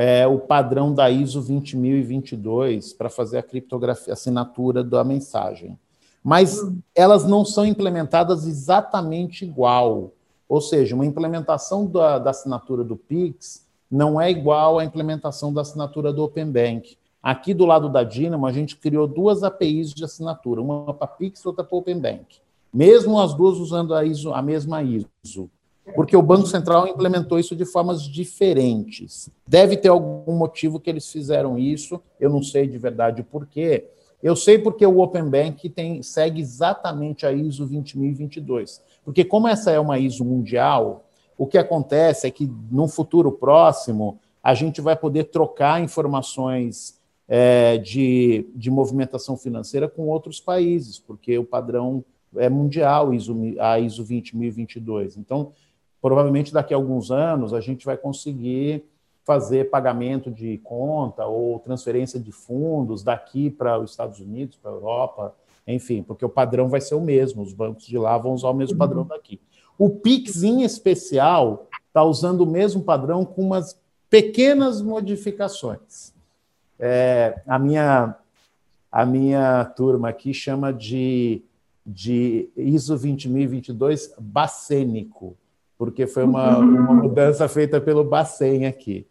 é, 0.00 0.24
o 0.28 0.38
padrão 0.38 0.94
da 0.94 1.10
ISO 1.10 1.40
20022 1.42 2.92
para 2.92 3.10
fazer 3.10 3.38
a 3.38 3.42
criptografia, 3.42 4.12
assinatura 4.12 4.84
da 4.84 5.02
mensagem. 5.02 5.76
Mas 6.22 6.62
hum. 6.62 6.78
elas 6.94 7.24
não 7.24 7.44
são 7.44 7.66
implementadas 7.66 8.46
exatamente 8.46 9.44
igual. 9.44 10.12
Ou 10.48 10.60
seja, 10.60 10.94
uma 10.94 11.04
implementação 11.04 11.84
da, 11.84 12.16
da 12.16 12.30
assinatura 12.30 12.84
do 12.84 12.96
Pix 12.96 13.66
não 13.90 14.20
é 14.20 14.30
igual 14.30 14.78
à 14.78 14.84
implementação 14.84 15.52
da 15.52 15.62
assinatura 15.62 16.12
do 16.12 16.22
Open 16.22 16.46
Bank. 16.46 16.96
Aqui 17.20 17.52
do 17.52 17.66
lado 17.66 17.88
da 17.88 18.04
Dynamo, 18.04 18.46
a 18.46 18.52
gente 18.52 18.76
criou 18.76 19.08
duas 19.08 19.42
APIs 19.42 19.92
de 19.92 20.04
assinatura, 20.04 20.62
uma 20.62 20.94
para 20.94 21.08
Pix 21.08 21.40
e 21.40 21.48
outra 21.48 21.64
para 21.64 21.76
Open 21.76 21.98
Bank. 21.98 22.36
Mesmo 22.72 23.18
as 23.18 23.34
duas 23.34 23.58
usando 23.58 23.92
a, 23.92 24.04
ISO, 24.04 24.32
a 24.32 24.40
mesma 24.40 24.80
ISO. 24.80 25.50
Porque 25.94 26.16
o 26.16 26.22
Banco 26.22 26.46
Central 26.46 26.86
implementou 26.86 27.38
isso 27.38 27.56
de 27.56 27.64
formas 27.64 28.02
diferentes. 28.02 29.30
Deve 29.46 29.76
ter 29.76 29.88
algum 29.88 30.36
motivo 30.36 30.78
que 30.78 30.88
eles 30.88 31.10
fizeram 31.10 31.58
isso, 31.58 32.00
eu 32.20 32.30
não 32.30 32.42
sei 32.42 32.66
de 32.66 32.78
verdade 32.78 33.20
o 33.20 33.24
porquê. 33.24 33.88
Eu 34.22 34.34
sei 34.34 34.58
porque 34.58 34.84
o 34.84 35.00
Open 35.00 35.28
Bank 35.28 35.68
tem, 35.68 36.02
segue 36.02 36.40
exatamente 36.40 37.24
a 37.24 37.32
ISO 37.32 37.66
20022. 37.66 38.82
Porque, 39.04 39.24
como 39.24 39.46
essa 39.46 39.70
é 39.70 39.78
uma 39.78 39.98
ISO 39.98 40.24
mundial, 40.24 41.04
o 41.36 41.46
que 41.46 41.56
acontece 41.56 42.26
é 42.26 42.30
que, 42.30 42.50
no 42.70 42.88
futuro 42.88 43.30
próximo, 43.30 44.18
a 44.42 44.54
gente 44.54 44.80
vai 44.80 44.96
poder 44.96 45.24
trocar 45.24 45.80
informações 45.80 46.98
é, 47.28 47.78
de, 47.78 48.46
de 48.54 48.70
movimentação 48.70 49.36
financeira 49.36 49.88
com 49.88 50.08
outros 50.08 50.40
países, 50.40 50.98
porque 50.98 51.38
o 51.38 51.44
padrão 51.44 52.04
é 52.36 52.48
mundial, 52.48 53.10
a 53.60 53.78
ISO 53.78 54.02
20022. 54.02 55.16
Então, 55.16 55.52
provavelmente 56.00 56.52
daqui 56.52 56.72
a 56.72 56.76
alguns 56.76 57.10
anos, 57.10 57.52
a 57.52 57.60
gente 57.60 57.84
vai 57.84 57.96
conseguir 57.96 58.84
fazer 59.24 59.68
pagamento 59.68 60.30
de 60.30 60.58
conta 60.58 61.26
ou 61.26 61.58
transferência 61.58 62.18
de 62.18 62.32
fundos 62.32 63.02
daqui 63.02 63.50
para 63.50 63.78
os 63.78 63.90
Estados 63.90 64.20
Unidos, 64.20 64.56
para 64.56 64.70
a 64.70 64.74
Europa, 64.74 65.34
enfim, 65.66 66.02
porque 66.02 66.24
o 66.24 66.30
padrão 66.30 66.68
vai 66.68 66.80
ser 66.80 66.94
o 66.94 67.00
mesmo, 67.00 67.42
os 67.42 67.52
bancos 67.52 67.86
de 67.86 67.98
lá 67.98 68.16
vão 68.16 68.32
usar 68.32 68.48
o 68.48 68.54
mesmo 68.54 68.78
padrão 68.78 69.04
daqui. 69.04 69.38
O 69.78 69.90
Pix, 69.90 70.42
em 70.42 70.62
especial, 70.62 71.68
está 71.86 72.02
usando 72.02 72.40
o 72.40 72.46
mesmo 72.46 72.82
padrão 72.82 73.24
com 73.24 73.42
umas 73.42 73.78
pequenas 74.08 74.80
modificações. 74.80 76.14
É, 76.78 77.42
a, 77.46 77.58
minha, 77.58 78.16
a 78.90 79.04
minha 79.04 79.64
turma 79.64 80.08
aqui 80.08 80.32
chama 80.32 80.72
de, 80.72 81.42
de 81.84 82.48
ISO 82.56 82.96
20022 82.96 84.14
bacênico, 84.18 85.36
porque 85.78 86.06
foi 86.08 86.24
uma, 86.24 86.58
uma 86.58 86.94
mudança 86.94 87.48
feita 87.48 87.80
pelo 87.80 88.02
Bacen 88.02 88.66
aqui. 88.66 89.06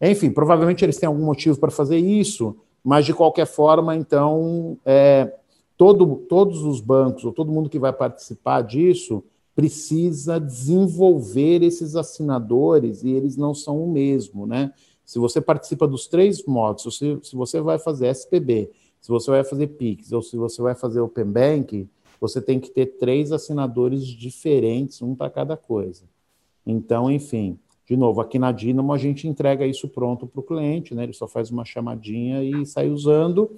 Enfim, 0.00 0.30
provavelmente 0.30 0.84
eles 0.84 0.96
têm 0.96 1.08
algum 1.08 1.24
motivo 1.24 1.58
para 1.58 1.70
fazer 1.70 1.98
isso, 1.98 2.56
mas 2.82 3.04
de 3.04 3.12
qualquer 3.12 3.46
forma, 3.46 3.96
então, 3.96 4.78
é, 4.86 5.34
todo, 5.76 6.16
todos 6.28 6.62
os 6.62 6.80
bancos, 6.80 7.24
ou 7.24 7.32
todo 7.32 7.52
mundo 7.52 7.68
que 7.68 7.78
vai 7.78 7.92
participar 7.92 8.62
disso, 8.62 9.22
precisa 9.54 10.40
desenvolver 10.40 11.62
esses 11.62 11.96
assinadores 11.96 13.02
e 13.02 13.10
eles 13.10 13.36
não 13.36 13.54
são 13.54 13.82
o 13.82 13.90
mesmo, 13.92 14.46
né? 14.46 14.72
Se 15.04 15.18
você 15.18 15.40
participa 15.40 15.86
dos 15.86 16.06
três 16.06 16.44
modos, 16.46 16.96
se, 16.96 17.18
se 17.22 17.36
você 17.36 17.60
vai 17.60 17.78
fazer 17.78 18.06
SPB, 18.08 18.70
se 19.00 19.08
você 19.08 19.30
vai 19.30 19.44
fazer 19.44 19.66
Pix 19.66 20.12
ou 20.12 20.22
se 20.22 20.36
você 20.36 20.62
vai 20.62 20.74
fazer 20.74 21.00
Open 21.00 21.26
Bank, 21.26 21.88
você 22.20 22.40
tem 22.40 22.60
que 22.60 22.70
ter 22.70 22.86
três 22.98 23.32
assinadores 23.32 24.06
diferentes, 24.06 25.02
um 25.02 25.14
para 25.14 25.28
cada 25.28 25.56
coisa. 25.56 26.04
Então, 26.66 27.10
enfim, 27.10 27.58
de 27.84 27.96
novo, 27.96 28.20
aqui 28.20 28.38
na 28.38 28.52
Dynamo 28.52 28.92
a 28.92 28.98
gente 28.98 29.26
entrega 29.26 29.66
isso 29.66 29.88
pronto 29.88 30.26
para 30.26 30.40
o 30.40 30.42
cliente, 30.42 30.94
né? 30.94 31.02
Ele 31.04 31.12
só 31.12 31.26
faz 31.26 31.50
uma 31.50 31.64
chamadinha 31.64 32.42
e 32.42 32.64
sai 32.64 32.88
usando. 32.88 33.50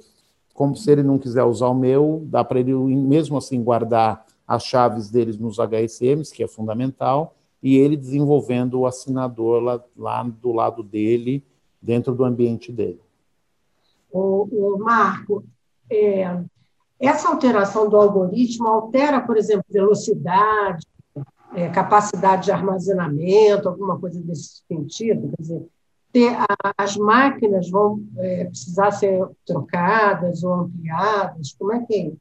Como 0.52 0.74
se 0.74 0.90
ele 0.90 1.02
não 1.02 1.18
quiser 1.18 1.44
usar 1.44 1.68
o 1.68 1.74
meu, 1.74 2.22
dá 2.26 2.42
para 2.42 2.60
ele 2.60 2.72
mesmo 2.74 3.36
assim 3.36 3.62
guardar 3.62 4.24
as 4.46 4.64
chaves 4.64 5.10
deles 5.10 5.38
nos 5.38 5.58
HSMs, 5.58 6.32
que 6.32 6.42
é 6.42 6.48
fundamental, 6.48 7.34
e 7.62 7.76
ele 7.76 7.96
desenvolvendo 7.96 8.80
o 8.80 8.86
assinador 8.86 9.62
lá, 9.62 9.84
lá 9.96 10.22
do 10.22 10.52
lado 10.52 10.82
dele, 10.82 11.42
dentro 11.80 12.14
do 12.14 12.24
ambiente 12.24 12.70
dele. 12.70 13.00
O, 14.10 14.48
o 14.50 14.78
Marco, 14.78 15.44
é, 15.90 16.40
essa 17.00 17.28
alteração 17.28 17.88
do 17.88 17.96
algoritmo 17.96 18.68
altera, 18.68 19.20
por 19.20 19.36
exemplo, 19.36 19.64
velocidade, 19.68 20.86
é, 21.54 21.68
capacidade 21.68 22.44
de 22.44 22.52
armazenamento, 22.52 23.68
alguma 23.68 23.98
coisa 23.98 24.20
desse 24.20 24.62
sentido? 24.66 25.30
Quer 25.36 25.42
dizer, 25.42 25.66
ter, 26.12 26.36
as 26.78 26.96
máquinas 26.96 27.70
vão 27.70 28.02
é, 28.18 28.44
precisar 28.44 28.90
ser 28.92 29.26
trocadas 29.46 30.42
ou 30.44 30.52
ampliadas? 30.52 31.54
Como 31.58 31.72
é 31.72 31.84
que 31.84 31.94
é? 31.94 32.12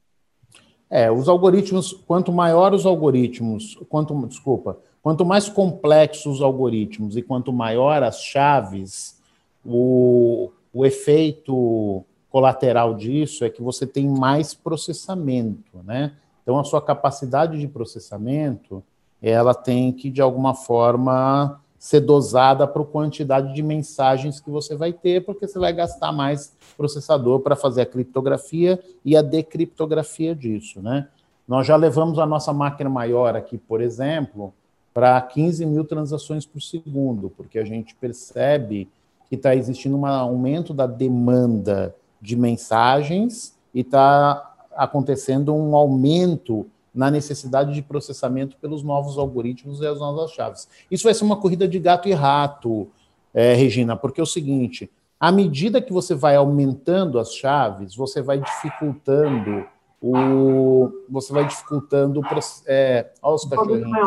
É, 0.90 1.10
os 1.10 1.28
algoritmos, 1.28 1.92
quanto 2.06 2.32
maior 2.32 2.72
os 2.72 2.86
algoritmos, 2.86 3.76
quanto, 3.88 4.14
desculpa, 4.26 4.78
quanto 5.02 5.24
mais 5.24 5.48
complexos 5.48 6.36
os 6.36 6.42
algoritmos 6.42 7.16
e 7.16 7.22
quanto 7.22 7.52
maior 7.52 8.02
as 8.02 8.20
chaves, 8.20 9.20
o, 9.64 10.50
o 10.72 10.84
efeito 10.84 12.04
colateral 12.30 12.94
disso 12.94 13.44
é 13.44 13.50
que 13.50 13.62
você 13.62 13.86
tem 13.86 14.08
mais 14.08 14.54
processamento, 14.54 15.78
né? 15.84 16.12
Então, 16.42 16.58
a 16.58 16.64
sua 16.64 16.82
capacidade 16.82 17.58
de 17.58 17.66
processamento, 17.66 18.84
ela 19.30 19.54
tem 19.54 19.92
que, 19.92 20.10
de 20.10 20.20
alguma 20.20 20.54
forma, 20.54 21.60
ser 21.78 22.00
dosada 22.00 22.66
para 22.66 22.82
a 22.82 22.86
quantidade 22.86 23.54
de 23.54 23.62
mensagens 23.62 24.38
que 24.38 24.50
você 24.50 24.76
vai 24.76 24.92
ter, 24.92 25.24
porque 25.24 25.46
você 25.46 25.58
vai 25.58 25.72
gastar 25.72 26.12
mais 26.12 26.54
processador 26.76 27.40
para 27.40 27.56
fazer 27.56 27.82
a 27.82 27.86
criptografia 27.86 28.78
e 29.04 29.16
a 29.16 29.22
decriptografia 29.22 30.34
disso, 30.34 30.82
né? 30.82 31.08
Nós 31.46 31.66
já 31.66 31.76
levamos 31.76 32.18
a 32.18 32.26
nossa 32.26 32.52
máquina 32.52 32.88
maior 32.88 33.36
aqui, 33.36 33.58
por 33.58 33.80
exemplo, 33.80 34.52
para 34.92 35.20
15 35.20 35.66
mil 35.66 35.84
transações 35.84 36.46
por 36.46 36.60
segundo, 36.62 37.30
porque 37.30 37.58
a 37.58 37.64
gente 37.64 37.94
percebe 37.94 38.88
que 39.28 39.34
está 39.34 39.54
existindo 39.54 39.96
um 39.96 40.06
aumento 40.06 40.72
da 40.72 40.86
demanda 40.86 41.94
de 42.20 42.36
mensagens 42.36 43.54
e 43.74 43.80
está 43.80 44.54
acontecendo 44.74 45.54
um 45.54 45.76
aumento 45.76 46.66
na 46.94 47.10
necessidade 47.10 47.74
de 47.74 47.82
processamento 47.82 48.56
pelos 48.58 48.82
novos 48.82 49.18
algoritmos 49.18 49.80
e 49.80 49.86
as 49.86 49.98
novas 49.98 50.30
chaves. 50.30 50.68
Isso 50.90 51.04
vai 51.04 51.12
ser 51.12 51.24
uma 51.24 51.36
corrida 51.36 51.66
de 51.66 51.78
gato 51.78 52.08
e 52.08 52.12
rato, 52.12 52.88
é, 53.32 53.52
Regina, 53.54 53.96
porque 53.96 54.20
é 54.20 54.22
o 54.22 54.26
seguinte: 54.26 54.90
à 55.18 55.32
medida 55.32 55.82
que 55.82 55.92
você 55.92 56.14
vai 56.14 56.36
aumentando 56.36 57.18
as 57.18 57.34
chaves, 57.34 57.96
você 57.96 58.22
vai 58.22 58.38
dificultando 58.38 59.66
o. 60.00 60.90
Você 61.10 61.32
vai 61.32 61.46
dificultando 61.46 62.20
o. 62.20 62.24
É, 62.66 63.10
olha 63.22 63.34
os 63.34 63.44
cachorrinhos. 63.44 63.98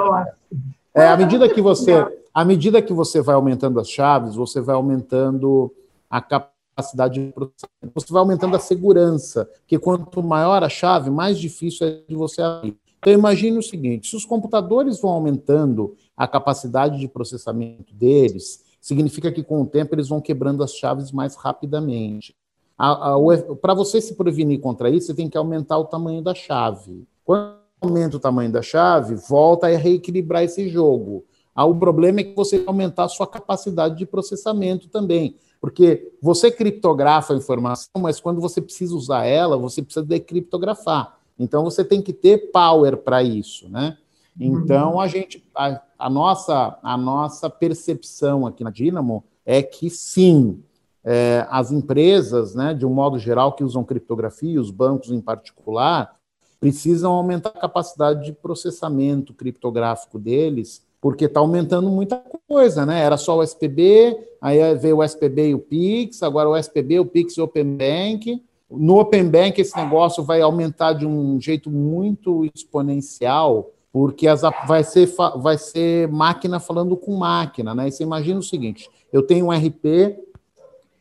É, 0.94 1.08
à 1.08 1.18
medida 1.18 1.50
que 1.50 1.62
você. 1.62 2.06
À 2.34 2.46
medida 2.46 2.84
que 2.84 2.94
você 2.94 3.20
vai 3.20 3.34
aumentando 3.34 3.80
as 3.80 3.90
chaves, 3.90 4.36
você 4.36 4.62
vai 4.62 4.76
aumentando 4.76 5.74
a 6.08 6.22
capacidade 6.22 6.57
de 7.12 7.32
processamento, 7.34 7.94
você 7.94 8.14
vai 8.14 8.22
aumentando 8.22 8.56
a 8.56 8.60
segurança, 8.60 9.46
porque 9.60 9.80
quanto 9.80 10.22
maior 10.22 10.64
a 10.64 10.70
chave, 10.70 11.10
mais 11.10 11.40
difícil 11.40 11.88
é 11.88 12.02
de 12.08 12.16
você 12.16 12.42
abrir. 12.42 12.78
Então, 13.00 13.14
imagine 13.14 13.58
o 13.58 13.64
seguinte: 13.64 14.10
se 14.10 14.16
os 14.16 14.26
computadores 14.26 15.00
vão 15.00 15.12
aumentando 15.12 15.96
a 16.16 16.28
capacidade 16.28 17.00
de 17.00 17.08
processamento 17.08 17.94
deles, 17.94 18.64
significa 18.82 19.32
que 19.32 19.44
com 19.44 19.62
o 19.62 19.66
tempo 19.66 19.96
eles 19.96 20.08
vão 20.08 20.20
quebrando 20.22 20.64
as 20.64 20.74
chaves 20.74 21.12
mais 21.12 21.36
rapidamente. 21.36 22.36
Para 23.62 23.74
você 23.74 24.00
se 24.00 24.16
prevenir 24.16 24.60
contra 24.60 24.90
isso, 24.90 25.08
você 25.08 25.14
tem 25.14 25.30
que 25.30 25.38
aumentar 25.38 25.78
o 25.78 25.86
tamanho 25.86 26.22
da 26.22 26.36
chave. 26.36 27.08
Quando 27.24 27.58
aumenta 27.82 28.18
o 28.18 28.20
tamanho 28.20 28.52
da 28.52 28.62
chave, 28.62 29.16
volta 29.16 29.68
a 29.68 29.78
reequilibrar 29.78 30.44
esse 30.44 30.70
jogo. 30.70 31.26
Ah, 31.56 31.66
o 31.66 31.76
problema 31.76 32.20
é 32.20 32.24
que 32.24 32.36
você 32.36 32.64
aumentar 32.68 33.06
a 33.06 33.10
sua 33.10 33.26
capacidade 33.26 33.98
de 33.98 34.06
processamento 34.06 34.88
também. 34.90 35.36
Porque 35.60 36.12
você 36.22 36.52
criptografa 36.52 37.34
a 37.34 37.38
informação, 37.38 37.90
mas 38.00 38.20
quando 38.20 38.40
você 38.40 38.62
precisa 38.62 38.96
usar 38.96 39.26
ela, 39.26 39.58
você 39.58 39.82
precisa 39.82 40.06
decriptografar. 40.06 41.18
Então 41.38 41.64
você 41.64 41.84
tem 41.84 42.02
que 42.02 42.14
ter 42.14 42.52
power 42.52 42.98
para 42.98 43.24
isso, 43.24 43.70
né? 43.70 43.98
Então 44.40 45.00
a 45.00 45.08
gente, 45.08 45.44
a, 45.56 45.82
a, 45.98 46.10
nossa, 46.10 46.78
a 46.84 46.96
nossa 46.96 47.50
percepção 47.50 48.46
aqui 48.46 48.64
na 48.64 48.70
Dynamo 48.70 49.24
é 49.46 49.64
que 49.64 49.90
sim, 49.90 50.62
é, 51.04 51.48
as 51.50 51.72
empresas, 51.72 52.54
né, 52.54 52.74
de 52.74 52.86
um 52.86 52.94
modo 52.94 53.18
geral, 53.18 53.54
que 53.54 53.64
usam 53.64 53.84
criptografia, 53.84 54.62
os 54.62 54.70
bancos 54.70 55.10
em 55.10 55.22
particular, 55.22 56.16
precisam 56.60 57.14
aumentar 57.14 57.50
a 57.50 57.60
capacidade 57.60 58.26
de 58.26 58.34
processamento 58.34 59.34
criptográfico 59.34 60.20
deles, 60.20 60.86
porque 61.02 61.26
está 61.26 61.40
aumentando 61.40 61.90
muita 61.90 62.22
coisa, 62.48 62.86
né? 62.86 63.02
Era 63.02 63.18
só 63.18 63.38
o 63.38 63.44
SPB, 63.44 64.18
aí 64.42 64.76
veio 64.76 64.98
o 64.98 65.04
SPB 65.04 65.50
e 65.50 65.56
o 65.56 65.60
Pix, 65.60 66.24
agora 66.24 66.50
o 66.50 66.58
SPB, 66.58 67.00
o 67.00 67.06
Pix 67.06 67.38
e 67.38 67.42
o 67.42 67.44
Open 67.44 67.78
Bank. 67.78 68.44
No 68.70 69.00
Open 69.00 69.30
Bank, 69.30 69.60
esse 69.62 69.76
negócio 69.78 70.24
vai 70.24 70.42
aumentar 70.42 70.94
de 70.94 71.06
um 71.06 71.40
jeito 71.40 71.70
muito 71.70 72.50
exponencial, 72.54 73.70
porque 73.94 74.28
as, 74.28 74.42
vai, 74.68 74.84
ser, 74.84 75.08
vai 75.38 75.58
ser 75.58 76.08
máquina 76.10 76.60
falando 76.60 76.98
com 76.98 77.16
máquina, 77.16 77.74
né? 77.74 77.88
E 77.88 77.92
você 77.92 78.04
imagina 78.04 78.40
o 78.40 78.44
seguinte: 78.44 78.90
eu 79.14 79.22
tenho 79.22 79.46
um 79.46 79.52
RP 79.52 80.18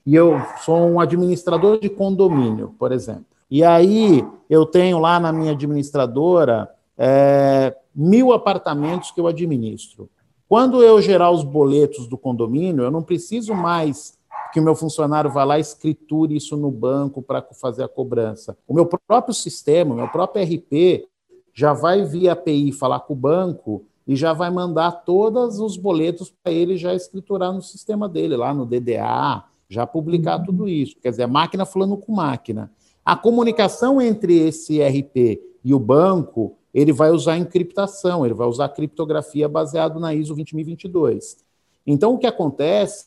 e 0.05 0.15
eu 0.15 0.41
sou 0.65 0.79
um 0.89 1.01
administrador 1.01 1.81
de 1.81 1.89
condomínio, 1.89 2.75
por 2.79 2.93
exemplo. 2.93 3.27
E 3.51 3.65
aí 3.65 4.25
eu 4.49 4.65
tenho 4.67 4.99
lá 4.99 5.19
na 5.19 5.33
minha 5.33 5.53
administradora 5.53 6.71
é, 6.97 7.75
mil 7.97 8.33
apartamentos 8.33 9.11
que 9.11 9.19
eu 9.19 9.27
administro. 9.27 10.11
Quando 10.47 10.83
eu 10.83 11.01
gerar 11.01 11.31
os 11.31 11.43
boletos 11.43 12.07
do 12.07 12.19
condomínio, 12.19 12.85
eu 12.85 12.91
não 12.91 13.03
preciso 13.03 13.55
mais 13.55 14.17
que 14.53 14.61
o 14.61 14.63
meu 14.63 14.75
funcionário 14.75 15.33
vá 15.33 15.43
lá 15.43 15.59
e 15.59 15.63
escriture 15.63 16.37
isso 16.37 16.57
no 16.57 16.71
banco 16.71 17.23
para 17.23 17.43
fazer 17.61 17.83
a 17.83 17.89
cobrança. 17.89 18.57
O 18.69 18.75
meu 18.75 18.87
próprio 18.87 19.35
sistema, 19.35 19.95
o 19.95 19.97
meu 19.97 20.09
próprio 20.09 20.45
RP, 20.45 21.09
já 21.53 21.73
vai 21.73 22.05
via 22.05 22.33
API 22.33 22.71
falar 22.71 23.01
com 23.01 23.15
o 23.15 23.17
banco 23.17 23.85
e 24.07 24.15
já 24.15 24.33
vai 24.33 24.51
mandar 24.51 24.93
todos 25.05 25.59
os 25.59 25.77
boletos 25.77 26.33
para 26.43 26.53
ele 26.53 26.77
já 26.77 26.95
escriturar 26.95 27.53
no 27.53 27.63
sistema 27.63 28.09
dele, 28.09 28.37
lá 28.37 28.55
no 28.55 28.65
DDA, 28.65 29.43
já 29.69 29.87
publicar 29.87 30.39
tudo 30.39 30.69
isso. 30.69 30.97
Quer 31.03 31.11
dizer, 31.11 31.25
a 31.25 31.29
máquina 31.29 31.67
falando 31.67 31.97
com 31.97 32.13
máquina. 32.13 32.71
A 33.05 33.17
comunicação 33.17 34.01
entre 34.01 34.39
esse 34.39 34.81
RP 34.81 35.41
e 35.65 35.75
o 35.75 35.79
banco, 35.79 36.57
ele 36.77 36.93
vai 36.93 37.11
usar 37.11 37.39
encriptação, 37.39 38.27
ele 38.27 38.35
vai 38.35 38.47
usar 38.47 38.69
criptografia 38.69 39.49
baseado 39.49 39.99
na 39.99 40.13
ISO 40.13 40.35
20022. 40.35 41.39
Então, 41.87 42.13
o 42.13 42.19
que 42.19 42.27
acontece 42.27 43.07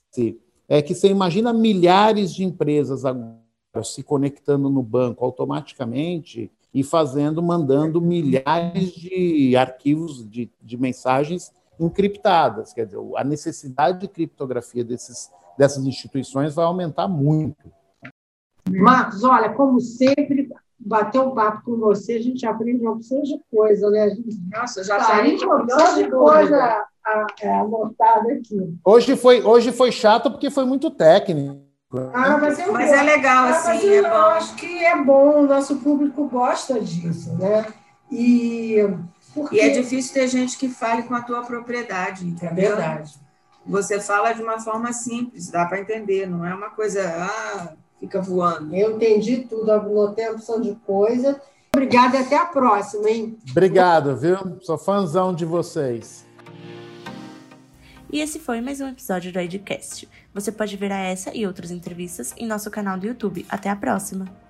é 0.68 0.82
que 0.82 0.96
você 0.96 1.08
imagina 1.08 1.54
milhares 1.54 2.34
de 2.34 2.44
empresas 2.44 3.06
agora 3.06 3.38
se 3.84 4.02
conectando 4.02 4.72
no 4.72 4.82
banco 4.82 5.24
automaticamente 5.24 6.52
e 6.74 6.84
fazendo, 6.84 7.44
mandando 7.44 8.02
milhares 8.02 8.92
de 8.92 9.56
arquivos 9.56 10.28
de, 10.28 10.50
de 10.60 10.76
mensagens 10.76 11.52
encriptadas. 11.80 12.74
Quer 12.74 12.88
dizer, 12.88 13.00
a 13.16 13.24
necessidade 13.24 14.00
de 14.00 14.08
criptografia 14.08 14.84
desses 14.84 15.30
dessas 15.56 15.86
instituições 15.86 16.56
vai 16.56 16.66
aumentar 16.66 17.08
muito. 17.08 17.72
Marcos, 18.68 19.24
olha, 19.24 19.50
como 19.54 19.80
sempre, 19.80 20.50
bater 20.80 21.20
um 21.20 21.32
papo 21.32 21.64
com 21.64 21.78
você, 21.78 22.14
a 22.14 22.22
gente 22.22 22.46
aprende 22.46 22.82
uma 22.82 22.94
opção 22.94 23.22
de 23.22 23.40
coisa, 23.52 23.90
né? 23.90 24.10
Gente... 24.10 24.38
Nossa, 24.52 24.84
já 24.84 25.00
saí 25.00 25.38
com 25.38 25.46
uma 25.46 25.64
opção 25.64 25.96
de 25.96 26.10
coisa 26.10 26.86
é, 27.42 27.52
anotada 27.52 28.34
aqui. 28.34 28.78
Hoje 28.84 29.16
foi, 29.16 29.42
hoje 29.42 29.72
foi 29.72 29.92
chato 29.92 30.32
porque 30.32 30.50
foi 30.50 30.66
muito 30.66 30.90
técnico. 30.90 31.60
Ah, 32.14 32.38
mas, 32.38 32.60
eu 32.60 32.72
mas 32.72 32.92
é 32.92 33.02
legal, 33.02 33.46
ah, 33.46 33.50
assim. 33.50 33.88
eu, 33.88 34.06
é 34.06 34.10
eu 34.10 34.26
acho 34.28 34.56
que 34.56 34.86
é 34.86 34.96
bom, 35.04 35.40
o 35.40 35.48
nosso 35.48 35.78
público 35.78 36.28
gosta 36.30 36.80
disso, 36.80 37.36
né? 37.38 37.66
E, 38.12 38.78
porque... 39.34 39.56
e 39.56 39.60
é 39.60 39.70
difícil 39.70 40.14
ter 40.14 40.28
gente 40.28 40.58
que 40.58 40.70
fale 40.70 41.04
com 41.04 41.16
a 41.16 41.22
tua 41.22 41.42
propriedade. 41.42 42.26
É 42.26 42.28
entendeu? 42.28 42.74
É 42.74 42.76
verdade 42.76 43.20
você 43.70 44.00
fala 44.00 44.34
de 44.34 44.42
uma 44.42 44.60
forma 44.60 44.92
simples, 44.92 45.50
dá 45.50 45.66
para 45.66 45.80
entender, 45.80 46.28
não 46.28 46.46
é 46.46 46.54
uma 46.54 46.72
coisa, 46.72 47.08
ah, 47.08 47.74
fica 48.00 48.22
voando. 48.22 48.74
Eu 48.76 48.96
entendi 48.96 49.46
tudo, 49.50 49.72
anotei 49.72 50.26
a 50.26 50.32
opção 50.32 50.62
de 50.62 50.76
coisa. 50.86 51.42
Obrigada 51.74 52.18
e 52.18 52.22
até 52.22 52.38
a 52.38 52.46
próxima, 52.46 53.10
hein? 53.10 53.38
Obrigado, 53.52 54.16
viu? 54.16 54.38
Sou 54.62 54.78
fãzão 54.78 55.34
de 55.34 55.46
vocês. 55.46 56.26
E 58.12 58.22
esse 58.22 58.40
foi 58.40 58.60
mais 58.60 58.82
um 58.82 58.88
episódio 58.88 59.32
do 59.32 59.40
Edcast. 59.40 60.10
Você 60.34 60.52
pode 60.52 60.76
ver 60.76 60.90
essa 60.90 61.36
e 61.36 61.46
outras 61.46 61.70
entrevistas 61.70 62.34
em 62.38 62.48
nosso 62.48 62.72
canal 62.72 62.98
do 62.98 63.06
YouTube. 63.06 63.46
Até 63.50 63.70
a 63.70 63.76
próxima! 63.76 64.49